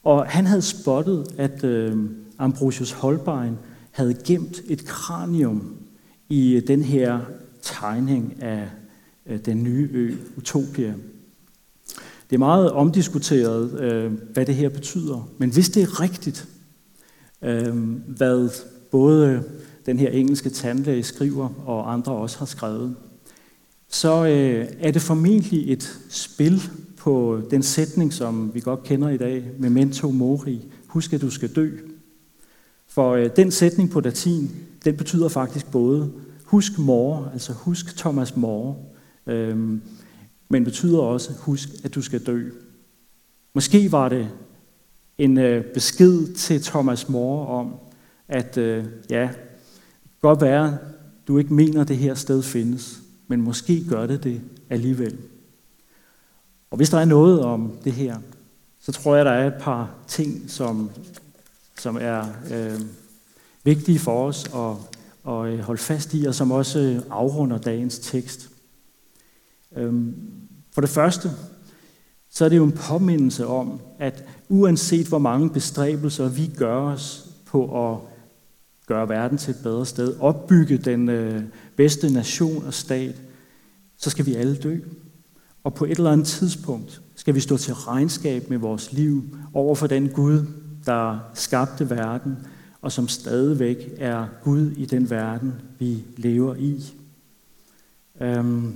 Og 0.03 0.25
han 0.25 0.45
havde 0.45 0.61
spottet, 0.61 1.35
at 1.37 1.63
øh, 1.63 2.09
Ambrosius 2.37 2.91
Holbein 2.91 3.57
havde 3.91 4.13
gemt 4.13 4.61
et 4.67 4.85
kranium 4.85 5.75
i 6.29 6.53
øh, 6.53 6.67
den 6.67 6.81
her 6.81 7.19
tegning 7.61 8.43
af 8.43 8.69
øh, 9.25 9.39
den 9.45 9.63
nye 9.63 9.89
ø 9.91 10.15
Utopia. 10.37 10.93
Det 12.29 12.35
er 12.35 12.39
meget 12.39 12.71
omdiskuteret, 12.71 13.79
øh, 13.79 14.13
hvad 14.33 14.45
det 14.45 14.55
her 14.55 14.69
betyder. 14.69 15.29
Men 15.37 15.49
hvis 15.49 15.69
det 15.69 15.83
er 15.83 15.99
rigtigt, 15.99 16.47
øh, 17.41 17.75
hvad 18.07 18.49
både 18.91 19.43
den 19.85 19.99
her 19.99 20.09
engelske 20.09 20.49
tandlæge 20.49 21.03
skriver, 21.03 21.49
og 21.65 21.93
andre 21.93 22.11
også 22.11 22.39
har 22.39 22.45
skrevet, 22.45 22.95
så 23.91 24.25
øh, 24.25 24.67
er 24.79 24.91
det 24.91 25.01
formentlig 25.01 25.73
et 25.73 25.99
spil 26.09 26.61
på 26.97 27.41
den 27.51 27.63
sætning, 27.63 28.13
som 28.13 28.51
vi 28.53 28.59
godt 28.59 28.83
kender 28.83 29.09
i 29.09 29.17
dag, 29.17 29.51
memento 29.59 30.11
mori, 30.11 30.65
husk 30.87 31.13
at 31.13 31.21
du 31.21 31.29
skal 31.29 31.55
dø. 31.55 31.77
For 32.87 33.11
øh, 33.11 33.29
den 33.35 33.51
sætning 33.51 33.89
på 33.91 33.99
latin, 33.99 34.51
den 34.85 34.97
betyder 34.97 35.29
faktisk 35.29 35.71
både 35.71 36.11
husk 36.45 36.79
mor, 36.79 37.29
altså 37.33 37.53
husk 37.53 37.97
Thomas 37.97 38.35
mor, 38.35 38.77
øh, 39.27 39.57
men 40.49 40.63
betyder 40.63 40.99
også 40.99 41.31
husk 41.39 41.69
at 41.83 41.95
du 41.95 42.01
skal 42.01 42.25
dø. 42.25 42.49
Måske 43.53 43.91
var 43.91 44.09
det 44.09 44.29
en 45.17 45.37
øh, 45.37 45.65
besked 45.73 46.33
til 46.33 46.61
Thomas 46.63 47.09
mor 47.09 47.45
om, 47.45 47.73
at 48.27 48.57
øh, 48.57 48.85
ja, 49.09 49.29
godt 50.21 50.41
være, 50.41 50.77
du 51.27 51.37
ikke 51.37 51.53
mener, 51.53 51.81
at 51.81 51.87
det 51.87 51.97
her 51.97 52.13
sted 52.13 52.43
findes, 52.43 53.00
men 53.31 53.41
måske 53.41 53.85
gør 53.89 54.07
det 54.07 54.23
det 54.23 54.41
alligevel. 54.69 55.17
Og 56.71 56.77
hvis 56.77 56.89
der 56.89 56.97
er 56.97 57.05
noget 57.05 57.41
om 57.41 57.77
det 57.83 57.93
her, 57.93 58.17
så 58.79 58.91
tror 58.91 59.15
jeg, 59.15 59.25
der 59.25 59.31
er 59.31 59.47
et 59.47 59.61
par 59.61 59.95
ting, 60.07 60.43
som, 60.47 60.89
som 61.79 61.97
er 62.01 62.25
øh, 62.51 62.81
vigtige 63.63 63.99
for 63.99 64.27
os 64.27 64.45
at, 64.55 64.75
at 65.33 65.47
øh, 65.47 65.59
holde 65.59 65.81
fast 65.81 66.13
i, 66.13 66.25
og 66.25 66.35
som 66.35 66.51
også 66.51 66.79
øh, 66.79 67.01
afrunder 67.09 67.57
dagens 67.57 67.99
tekst. 67.99 68.49
Øh, 69.75 69.93
for 70.71 70.81
det 70.81 70.89
første, 70.89 71.31
så 72.29 72.45
er 72.45 72.49
det 72.49 72.57
jo 72.57 72.63
en 72.63 72.77
påmindelse 72.89 73.47
om, 73.47 73.79
at 73.99 74.23
uanset 74.49 75.07
hvor 75.07 75.19
mange 75.19 75.49
bestræbelser 75.49 76.29
vi 76.29 76.51
gør 76.57 76.77
os 76.77 77.29
på 77.45 77.91
at 77.91 77.99
gøre 78.91 79.09
verden 79.09 79.37
til 79.37 79.51
et 79.51 79.63
bedre 79.63 79.85
sted, 79.85 80.15
opbygge 80.19 80.77
den 80.77 81.09
øh, 81.09 81.43
bedste 81.75 82.13
nation 82.13 82.65
og 82.65 82.73
stat, 82.73 83.15
så 83.97 84.09
skal 84.09 84.25
vi 84.25 84.35
alle 84.35 84.55
dø. 84.55 84.77
Og 85.63 85.73
på 85.73 85.85
et 85.85 85.91
eller 85.91 86.11
andet 86.11 86.27
tidspunkt 86.27 87.01
skal 87.15 87.35
vi 87.35 87.39
stå 87.39 87.57
til 87.57 87.73
regnskab 87.73 88.49
med 88.49 88.57
vores 88.57 88.93
liv 88.93 89.23
over 89.53 89.75
for 89.75 89.87
den 89.87 90.09
Gud, 90.09 90.45
der 90.85 91.19
skabte 91.33 91.89
verden, 91.89 92.37
og 92.81 92.91
som 92.91 93.07
stadigvæk 93.07 93.93
er 93.97 94.27
Gud 94.43 94.71
i 94.71 94.85
den 94.85 95.09
verden, 95.09 95.53
vi 95.79 96.03
lever 96.17 96.55
i. 96.55 96.93
Øhm, 98.21 98.73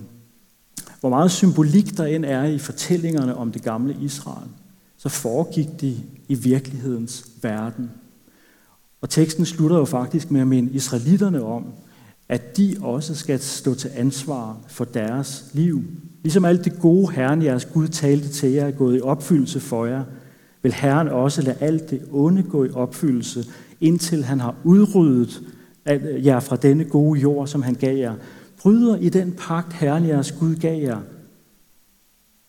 hvor 0.99 1.10
meget 1.10 1.32
symbolik 1.32 1.97
der 1.97 2.06
end 2.06 2.25
er 2.25 2.43
i 2.43 2.60
fortællingerne 2.60 3.36
om 3.36 3.51
det 3.51 3.63
gamle 3.63 3.97
Israel, 4.01 4.49
så 4.97 5.10
foregik 5.10 5.82
de 5.82 5.97
i 6.28 6.36
virkelighedens 6.36 7.25
verden. 7.41 7.91
Og 9.06 9.10
teksten 9.10 9.46
slutter 9.46 9.78
jo 9.78 9.86
faktisk 9.86 10.32
med 10.32 10.41
at 10.41 10.48
minde 10.48 10.72
israelitterne 10.72 11.44
om, 11.44 11.65
at 12.30 12.58
de 12.58 12.76
også 12.82 13.15
skal 13.15 13.39
stå 13.39 13.74
til 13.74 13.91
ansvar 13.96 14.58
for 14.68 14.86
deres 14.86 15.46
liv. 15.54 15.84
Ligesom 16.24 16.46
alt 16.46 16.65
det 16.65 16.80
gode 16.80 17.12
Herren, 17.12 17.44
jeres 17.44 17.65
Gud, 17.65 17.88
talte 17.88 18.30
til 18.30 18.52
jer, 18.52 18.65
er 18.65 18.72
gået 18.72 18.98
i 18.98 19.02
opfyldelse 19.02 19.60
for 19.60 19.86
jer, 19.86 20.04
vil 20.62 20.74
Herren 20.74 21.08
også 21.08 21.41
lade 21.41 21.58
alt 21.60 21.89
det 21.89 22.02
onde 22.12 22.44
gå 22.44 22.65
i 22.65 22.70
opfyldelse, 22.74 23.46
indtil 23.82 24.24
han 24.24 24.39
har 24.39 24.56
udryddet 24.63 25.41
jer 26.26 26.39
fra 26.39 26.56
denne 26.56 26.84
gode 26.84 27.20
jord, 27.20 27.48
som 27.48 27.62
han 27.62 27.74
gav 27.76 27.98
jer. 27.98 28.15
Bryder 28.62 28.96
i 28.96 29.10
den 29.10 29.32
pagt, 29.38 29.74
Herren 29.74 30.08
jeres 30.08 30.32
Gud 30.32 30.56
gav 30.56 30.82
jer, 30.82 31.00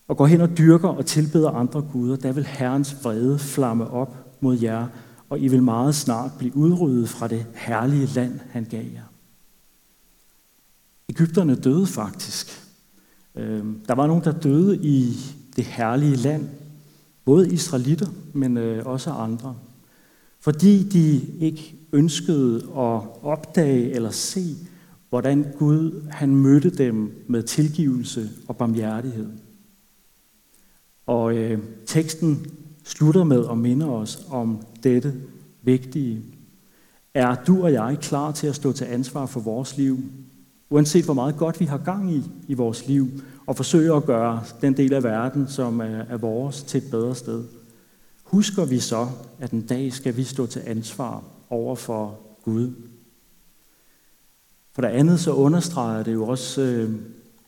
og 0.07 0.17
går 0.17 0.25
hen 0.25 0.41
og 0.41 0.57
dyrker 0.57 0.89
og 0.89 1.05
tilbeder 1.05 1.49
andre 1.49 1.81
guder, 1.81 2.15
der 2.15 2.31
vil 2.31 2.45
Herrens 2.45 2.95
vrede 3.03 3.39
flamme 3.39 3.87
op 3.87 4.15
mod 4.41 4.57
jer, 4.57 4.87
og 5.29 5.39
I 5.39 5.47
vil 5.47 5.63
meget 5.63 5.95
snart 5.95 6.31
blive 6.37 6.55
udryddet 6.55 7.09
fra 7.09 7.27
det 7.27 7.45
herlige 7.55 8.05
land, 8.05 8.39
han 8.49 8.65
gav 8.65 8.85
jer. 8.93 9.03
Ægypterne 11.09 11.55
døde 11.55 11.87
faktisk. 11.87 12.47
Øhm, 13.35 13.81
der 13.87 13.95
var 13.95 14.07
nogen, 14.07 14.23
der 14.23 14.39
døde 14.39 14.77
i 14.77 15.17
det 15.55 15.65
herlige 15.65 16.15
land. 16.15 16.49
Både 17.25 17.53
israelitter, 17.53 18.07
men 18.33 18.57
øh, 18.57 18.85
også 18.85 19.09
andre. 19.11 19.55
Fordi 20.39 20.83
de 20.83 21.21
ikke 21.39 21.75
ønskede 21.93 22.55
at 22.57 23.01
opdage 23.21 23.91
eller 23.91 24.09
se, 24.09 24.55
hvordan 25.09 25.45
Gud 25.57 26.07
han 26.09 26.35
mødte 26.35 26.69
dem 26.69 27.23
med 27.27 27.43
tilgivelse 27.43 28.29
og 28.47 28.57
barmhjertighed. 28.57 29.29
Og 31.05 31.37
øh, 31.37 31.59
teksten 31.85 32.51
slutter 32.87 33.23
med 33.23 33.45
at 33.51 33.57
minde 33.57 33.85
os 33.85 34.25
om 34.29 34.61
dette 34.83 35.13
vigtige. 35.61 36.21
Er 37.13 37.35
du 37.35 37.63
og 37.63 37.73
jeg 37.73 37.97
klar 38.01 38.31
til 38.31 38.47
at 38.47 38.55
stå 38.55 38.71
til 38.71 38.85
ansvar 38.85 39.25
for 39.25 39.39
vores 39.39 39.77
liv, 39.77 39.99
uanset 40.69 41.05
hvor 41.05 41.13
meget 41.13 41.37
godt 41.37 41.59
vi 41.59 41.65
har 41.65 41.77
gang 41.77 42.11
i 42.11 42.23
i 42.47 42.53
vores 42.53 42.87
liv, 42.87 43.07
og 43.45 43.55
forsøge 43.55 43.95
at 43.95 44.05
gøre 44.05 44.43
den 44.61 44.77
del 44.77 44.93
af 44.93 45.03
verden, 45.03 45.47
som 45.47 45.79
er 45.81 46.17
vores, 46.17 46.63
til 46.63 46.83
et 46.83 46.91
bedre 46.91 47.15
sted? 47.15 47.43
Husker 48.23 48.65
vi 48.65 48.79
så, 48.79 49.07
at 49.39 49.51
en 49.51 49.61
dag 49.61 49.93
skal 49.93 50.17
vi 50.17 50.23
stå 50.23 50.45
til 50.45 50.61
ansvar 50.65 51.23
over 51.49 51.75
for 51.75 52.19
Gud? 52.43 52.71
For 54.71 54.81
det 54.81 54.89
andet 54.89 55.19
så 55.19 55.31
understreger 55.33 56.03
det 56.03 56.13
jo 56.13 56.27
også, 56.27 56.61
øh, 56.61 56.91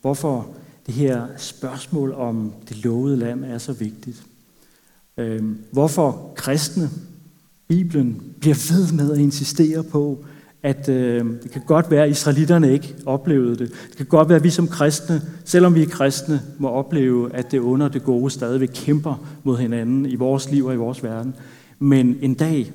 hvorfor 0.00 0.48
det 0.86 0.94
her 0.94 1.26
spørgsmål 1.36 2.12
om 2.12 2.52
det 2.68 2.84
lovede 2.84 3.16
land 3.16 3.44
er 3.44 3.58
så 3.58 3.72
vigtigt. 3.72 4.29
Øh, 5.20 5.42
hvorfor 5.72 6.32
kristne, 6.36 6.90
Bibelen, 7.68 8.22
bliver 8.40 8.72
ved 8.72 8.92
med 8.92 9.12
at 9.12 9.18
insistere 9.18 9.82
på, 9.82 10.24
at 10.62 10.88
øh, 10.88 11.24
det 11.42 11.50
kan 11.50 11.62
godt 11.66 11.90
være, 11.90 12.04
at 12.04 12.10
israelitterne 12.10 12.72
ikke 12.72 12.94
oplevede 13.06 13.56
det. 13.56 13.72
Det 13.88 13.96
kan 13.96 14.06
godt 14.06 14.28
være, 14.28 14.36
at 14.36 14.44
vi 14.44 14.50
som 14.50 14.68
kristne, 14.68 15.22
selvom 15.44 15.74
vi 15.74 15.82
er 15.82 15.88
kristne, 15.88 16.42
må 16.58 16.68
opleve, 16.68 17.34
at 17.34 17.52
det 17.52 17.58
under 17.58 17.88
det 17.88 18.04
gode 18.04 18.30
stadigvæk 18.30 18.70
kæmper 18.74 19.26
mod 19.44 19.58
hinanden 19.58 20.06
i 20.06 20.14
vores 20.14 20.50
liv 20.50 20.66
og 20.66 20.74
i 20.74 20.76
vores 20.76 21.02
verden. 21.02 21.34
Men 21.78 22.18
en 22.22 22.34
dag, 22.34 22.72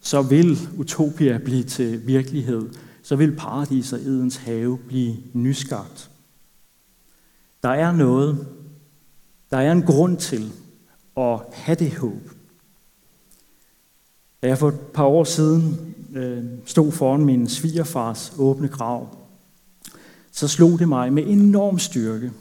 så 0.00 0.22
vil 0.22 0.58
utopia 0.76 1.38
blive 1.38 1.62
til 1.62 2.06
virkelighed. 2.06 2.62
Så 3.02 3.16
vil 3.16 3.36
paradis 3.36 3.92
og 3.92 3.98
Edens 3.98 4.36
have 4.36 4.78
blive 4.78 5.16
nyskabt. 5.32 6.10
Der 7.62 7.68
er 7.68 7.92
noget, 7.92 8.46
der 9.50 9.56
er 9.56 9.72
en 9.72 9.82
grund 9.82 10.16
til 10.16 10.52
at 11.16 11.40
have 11.52 11.74
det 11.74 11.94
håb. 11.96 12.30
Da 14.42 14.48
jeg 14.48 14.58
for 14.58 14.68
et 14.68 14.80
par 14.80 15.04
år 15.04 15.24
siden 15.24 15.94
øh, 16.14 16.44
stod 16.64 16.92
foran 16.92 17.24
min 17.24 17.48
svigerfars 17.48 18.32
åbne 18.38 18.68
grav, 18.68 19.16
så 20.32 20.48
slog 20.48 20.78
det 20.78 20.88
mig 20.88 21.12
med 21.12 21.26
enorm 21.26 21.78
styrke, 21.78 22.32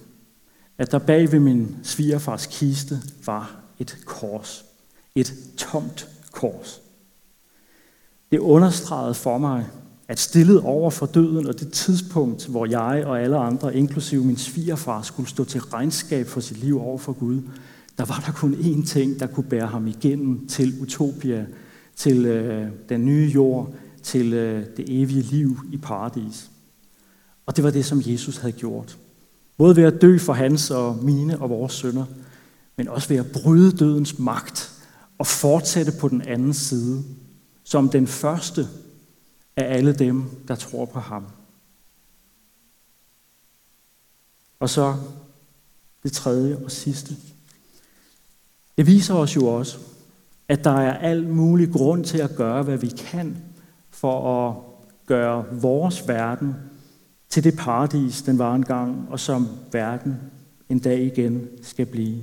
at 0.77 0.91
der 0.91 0.99
bag 0.99 1.31
ved 1.31 1.39
min 1.39 1.77
svigerfars 1.83 2.45
kiste 2.45 3.01
var 3.25 3.59
et 3.79 3.97
kors. 4.05 4.65
Et 5.15 5.33
tomt 5.57 6.09
kors. 6.31 6.81
Det 8.31 8.39
understregede 8.39 9.13
for 9.13 9.37
mig, 9.37 9.65
at 10.07 10.19
stillet 10.19 10.61
over 10.61 10.89
for 10.89 11.05
døden 11.05 11.47
og 11.47 11.59
det 11.59 11.73
tidspunkt, 11.73 12.47
hvor 12.47 12.65
jeg 12.65 13.05
og 13.05 13.21
alle 13.21 13.37
andre, 13.37 13.75
inklusive 13.75 14.23
min 14.23 14.37
svigerfar, 14.37 15.01
skulle 15.01 15.29
stå 15.29 15.43
til 15.43 15.61
regnskab 15.61 16.27
for 16.27 16.39
sit 16.39 16.57
liv 16.57 16.81
over 16.81 16.97
for 16.97 17.13
Gud, 17.13 17.41
der 17.99 18.05
var 18.05 18.23
der 18.25 18.31
kun 18.31 18.53
én 18.53 18.85
ting, 18.85 19.19
der 19.19 19.27
kunne 19.27 19.49
bære 19.49 19.67
ham 19.67 19.87
igennem 19.87 20.47
til 20.47 20.81
utopia, 20.81 21.47
til 21.95 22.25
øh, 22.25 22.71
den 22.89 23.05
nye 23.05 23.31
jord, 23.35 23.73
til 24.03 24.33
øh, 24.33 24.65
det 24.77 24.85
evige 24.87 25.21
liv 25.21 25.59
i 25.71 25.77
paradis. 25.77 26.51
Og 27.45 27.55
det 27.55 27.63
var 27.63 27.71
det, 27.71 27.85
som 27.85 28.01
Jesus 28.05 28.37
havde 28.37 28.53
gjort. 28.53 28.97
Både 29.57 29.75
ved 29.75 29.83
at 29.83 30.01
dø 30.01 30.17
for 30.17 30.33
hans 30.33 30.71
og 30.71 31.03
mine 31.03 31.41
og 31.41 31.49
vores 31.49 31.73
sønder, 31.73 32.05
men 32.75 32.87
også 32.87 33.09
ved 33.09 33.17
at 33.17 33.31
bryde 33.31 33.77
dødens 33.77 34.19
magt 34.19 34.71
og 35.17 35.27
fortsætte 35.27 35.91
på 35.99 36.07
den 36.07 36.21
anden 36.21 36.53
side, 36.53 37.03
som 37.63 37.89
den 37.89 38.07
første 38.07 38.67
af 39.55 39.75
alle 39.77 39.93
dem, 39.93 40.23
der 40.47 40.55
tror 40.55 40.85
på 40.85 40.99
ham. 40.99 41.25
Og 44.59 44.69
så 44.69 44.95
det 46.03 46.11
tredje 46.11 46.57
og 46.57 46.71
sidste. 46.71 47.15
Det 48.79 48.87
viser 48.87 49.13
os 49.13 49.35
jo 49.35 49.45
også, 49.45 49.77
at 50.47 50.63
der 50.63 50.71
er 50.71 50.93
al 50.93 51.27
mulig 51.27 51.71
grund 51.71 52.03
til 52.03 52.17
at 52.17 52.35
gøre, 52.35 52.63
hvad 52.63 52.77
vi 52.77 52.87
kan 52.87 53.37
for 53.89 54.47
at 54.47 54.55
gøre 55.05 55.45
vores 55.51 56.07
verden 56.07 56.55
til 57.29 57.43
det 57.43 57.57
paradis, 57.57 58.21
den 58.21 58.37
var 58.37 58.55
engang, 58.55 59.07
og 59.09 59.19
som 59.19 59.47
verden 59.71 60.15
en 60.69 60.79
dag 60.79 61.01
igen 61.01 61.47
skal 61.61 61.85
blive. 61.85 62.21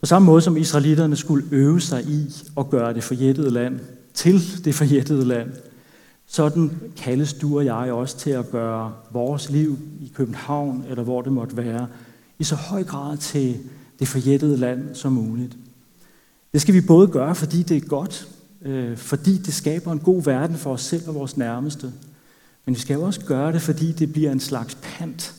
På 0.00 0.06
samme 0.06 0.26
måde 0.26 0.42
som 0.42 0.56
israelitterne 0.56 1.16
skulle 1.16 1.46
øve 1.50 1.80
sig 1.80 2.04
i 2.04 2.30
at 2.58 2.70
gøre 2.70 2.94
det 2.94 3.04
forjættede 3.04 3.50
land 3.50 3.80
til 4.12 4.64
det 4.64 4.74
forjættede 4.74 5.24
land, 5.24 5.52
sådan 6.26 6.70
kaldes 6.96 7.32
du 7.32 7.56
og 7.58 7.64
jeg 7.64 7.92
også 7.92 8.16
til 8.16 8.30
at 8.30 8.50
gøre 8.50 8.92
vores 9.12 9.50
liv 9.50 9.78
i 10.00 10.12
København, 10.14 10.84
eller 10.88 11.02
hvor 11.02 11.22
det 11.22 11.32
måtte 11.32 11.56
være, 11.56 11.86
i 12.38 12.44
så 12.44 12.54
høj 12.54 12.84
grad 12.84 13.16
til 13.16 13.58
det 13.98 14.08
forjættede 14.08 14.56
land 14.56 14.94
som 14.94 15.12
muligt. 15.12 15.56
Det 16.52 16.60
skal 16.60 16.74
vi 16.74 16.80
både 16.80 17.08
gøre, 17.08 17.34
fordi 17.34 17.62
det 17.62 17.76
er 17.76 17.88
godt, 17.88 18.28
øh, 18.62 18.96
fordi 18.96 19.38
det 19.38 19.54
skaber 19.54 19.92
en 19.92 19.98
god 19.98 20.22
verden 20.22 20.56
for 20.56 20.72
os 20.72 20.82
selv 20.82 21.08
og 21.08 21.14
vores 21.14 21.36
nærmeste, 21.36 21.92
men 22.66 22.74
vi 22.74 22.80
skal 22.80 22.98
også 22.98 23.20
gøre 23.20 23.52
det, 23.52 23.62
fordi 23.62 23.92
det 23.92 24.12
bliver 24.12 24.32
en 24.32 24.40
slags 24.40 24.78
pant, 24.82 25.34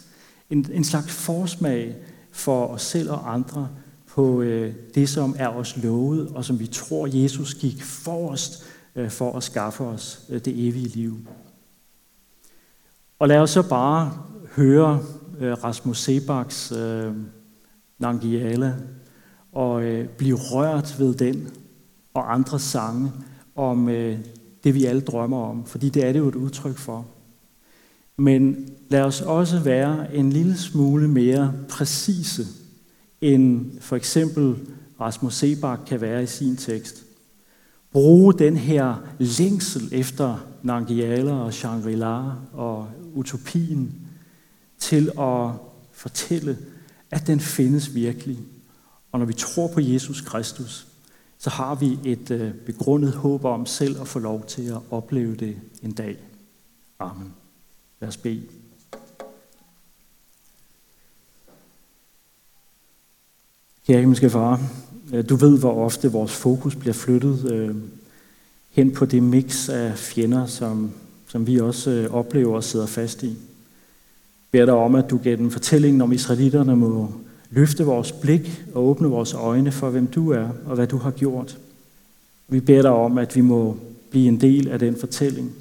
en, 0.49 0.67
en 0.71 0.83
slags 0.83 1.11
forsmag 1.11 1.95
for 2.31 2.67
os 2.67 2.81
selv 2.81 3.11
og 3.11 3.33
andre 3.33 3.69
på 4.07 4.41
øh, 4.41 4.73
det, 4.95 5.09
som 5.09 5.35
er 5.37 5.47
os 5.47 5.77
lovet, 5.77 6.27
og 6.27 6.45
som 6.45 6.59
vi 6.59 6.67
tror, 6.67 7.07
Jesus 7.23 7.53
gik 7.53 7.83
forrest 7.83 8.63
øh, 8.95 9.09
for 9.09 9.37
at 9.37 9.43
skaffe 9.43 9.83
os 9.83 10.19
øh, 10.29 10.45
det 10.45 10.67
evige 10.67 10.87
liv. 10.87 11.17
Og 13.19 13.27
lad 13.27 13.37
os 13.37 13.49
så 13.49 13.61
bare 13.61 14.17
høre 14.55 14.99
øh, 15.39 15.63
Rasmus 15.63 15.99
Sebaks 15.99 16.71
øh, 16.71 17.13
Nangiala 17.99 18.75
og 19.51 19.83
øh, 19.83 20.07
blive 20.07 20.37
rørt 20.37 20.95
ved 20.99 21.13
den 21.13 21.49
og 22.13 22.33
andre 22.33 22.59
sange 22.59 23.11
om 23.55 23.89
øh, 23.89 24.19
det, 24.63 24.73
vi 24.73 24.85
alle 24.85 25.01
drømmer 25.01 25.37
om, 25.37 25.65
fordi 25.65 25.89
det 25.89 26.05
er 26.05 26.11
det 26.11 26.19
jo 26.19 26.27
et 26.27 26.35
udtryk 26.35 26.77
for. 26.77 27.05
Men 28.17 28.69
lad 28.89 29.01
os 29.01 29.21
også 29.21 29.59
være 29.59 30.15
en 30.15 30.29
lille 30.29 30.57
smule 30.57 31.07
mere 31.07 31.53
præcise, 31.69 32.45
end 33.21 33.71
for 33.81 33.95
eksempel 33.95 34.55
Rasmus 35.01 35.35
Sebak 35.35 35.79
kan 35.87 36.01
være 36.01 36.23
i 36.23 36.25
sin 36.25 36.55
tekst. 36.55 37.05
Bruge 37.91 38.33
den 38.33 38.57
her 38.57 38.95
længsel 39.19 39.89
efter 39.91 40.47
Nangiala 40.63 41.33
og 41.33 41.49
Shangri-La 41.49 42.33
og 42.53 42.87
utopien 43.13 43.95
til 44.77 45.11
at 45.19 45.49
fortælle, 45.91 46.57
at 47.11 47.27
den 47.27 47.39
findes 47.39 47.95
virkelig. 47.95 48.39
Og 49.11 49.19
når 49.19 49.25
vi 49.25 49.33
tror 49.33 49.67
på 49.67 49.79
Jesus 49.79 50.21
Kristus, 50.21 50.87
så 51.37 51.49
har 51.49 51.75
vi 51.75 51.99
et 52.05 52.31
øh, 52.31 52.53
begrundet 52.53 53.13
håb 53.13 53.45
om 53.45 53.65
selv 53.65 54.01
at 54.01 54.07
få 54.07 54.19
lov 54.19 54.45
til 54.45 54.61
at 54.61 54.79
opleve 54.91 55.35
det 55.35 55.57
en 55.83 55.91
dag. 55.91 56.17
Amen. 56.99 57.33
Lad 57.99 58.09
os 58.09 58.17
bede. 58.17 58.43
Kære 63.87 63.99
himmelske 63.99 64.29
far, 64.29 64.61
øh, 65.13 65.29
du 65.29 65.35
ved, 65.35 65.59
hvor 65.59 65.85
ofte 65.85 66.11
vores 66.11 66.31
fokus 66.31 66.75
bliver 66.75 66.93
flyttet 66.93 67.51
øh, 67.51 67.75
hen 68.69 68.93
på 68.93 69.05
det 69.05 69.23
mix 69.23 69.69
af 69.69 69.97
fjender, 69.97 70.45
som, 70.45 70.91
som 71.27 71.47
vi 71.47 71.59
også 71.59 71.89
øh, 71.89 72.13
oplever 72.13 72.55
og 72.55 72.63
sidder 72.63 72.85
fast 72.85 73.23
i. 73.23 73.37
Beder 74.55 74.65
dig 74.65 74.73
om, 74.73 74.95
at 74.95 75.09
du 75.09 75.19
gennem 75.23 75.51
fortællingen 75.51 76.01
om 76.01 76.11
israelitterne 76.11 76.75
må 76.75 77.11
løfte 77.49 77.85
vores 77.85 78.11
blik 78.11 78.63
og 78.73 78.87
åbne 78.87 79.07
vores 79.07 79.33
øjne 79.33 79.71
for, 79.71 79.89
hvem 79.89 80.07
du 80.07 80.31
er 80.31 80.47
og 80.65 80.75
hvad 80.75 80.87
du 80.87 80.97
har 80.97 81.11
gjort. 81.11 81.57
Vi 82.47 82.59
beder 82.59 82.81
dig 82.81 82.91
om, 82.91 83.17
at 83.17 83.35
vi 83.35 83.41
må 83.41 83.77
blive 84.09 84.27
en 84.27 84.41
del 84.41 84.67
af 84.67 84.79
den 84.79 84.95
fortælling, 84.95 85.51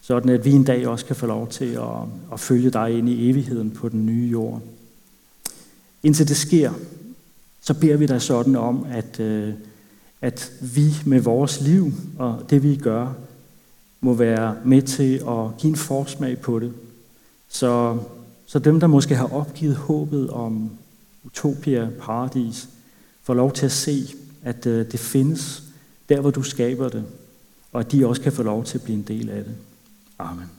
sådan 0.00 0.30
at 0.30 0.44
vi 0.44 0.52
en 0.52 0.64
dag 0.64 0.86
også 0.86 1.04
kan 1.06 1.16
få 1.16 1.26
lov 1.26 1.48
til 1.48 1.64
at, 1.64 2.32
at 2.32 2.40
følge 2.40 2.70
dig 2.70 2.98
ind 2.98 3.08
i 3.08 3.30
evigheden 3.30 3.70
på 3.70 3.88
den 3.88 4.06
nye 4.06 4.28
jord. 4.30 4.62
Indtil 6.02 6.28
det 6.28 6.36
sker, 6.36 6.72
så 7.60 7.74
beder 7.74 7.96
vi 7.96 8.06
dig 8.06 8.22
sådan 8.22 8.56
om, 8.56 8.86
at, 8.90 9.20
øh, 9.20 9.52
at 10.22 10.52
vi 10.74 10.94
med 11.04 11.20
vores 11.20 11.60
liv 11.60 11.92
og 12.18 12.42
det 12.50 12.62
vi 12.62 12.76
gør, 12.76 13.12
må 14.00 14.14
være 14.14 14.56
med 14.64 14.82
til 14.82 15.14
at 15.14 15.56
give 15.58 15.70
en 15.70 15.76
forsmag 15.76 16.38
på 16.38 16.58
det. 16.58 16.72
Så, 17.48 17.98
så 18.46 18.58
dem, 18.58 18.80
der 18.80 18.86
måske 18.86 19.14
har 19.14 19.34
opgivet 19.34 19.76
håbet 19.76 20.30
om 20.30 20.70
utopia, 21.24 21.88
paradis, 22.00 22.68
får 23.22 23.34
lov 23.34 23.52
til 23.52 23.66
at 23.66 23.72
se, 23.72 24.14
at 24.42 24.66
øh, 24.66 24.92
det 24.92 25.00
findes 25.00 25.62
der, 26.08 26.20
hvor 26.20 26.30
du 26.30 26.42
skaber 26.42 26.88
det, 26.88 27.04
og 27.72 27.80
at 27.80 27.92
de 27.92 28.06
også 28.06 28.22
kan 28.22 28.32
få 28.32 28.42
lov 28.42 28.64
til 28.64 28.78
at 28.78 28.84
blive 28.84 28.96
en 28.98 29.02
del 29.02 29.30
af 29.30 29.44
det. 29.44 29.54
Amen. 30.18 30.55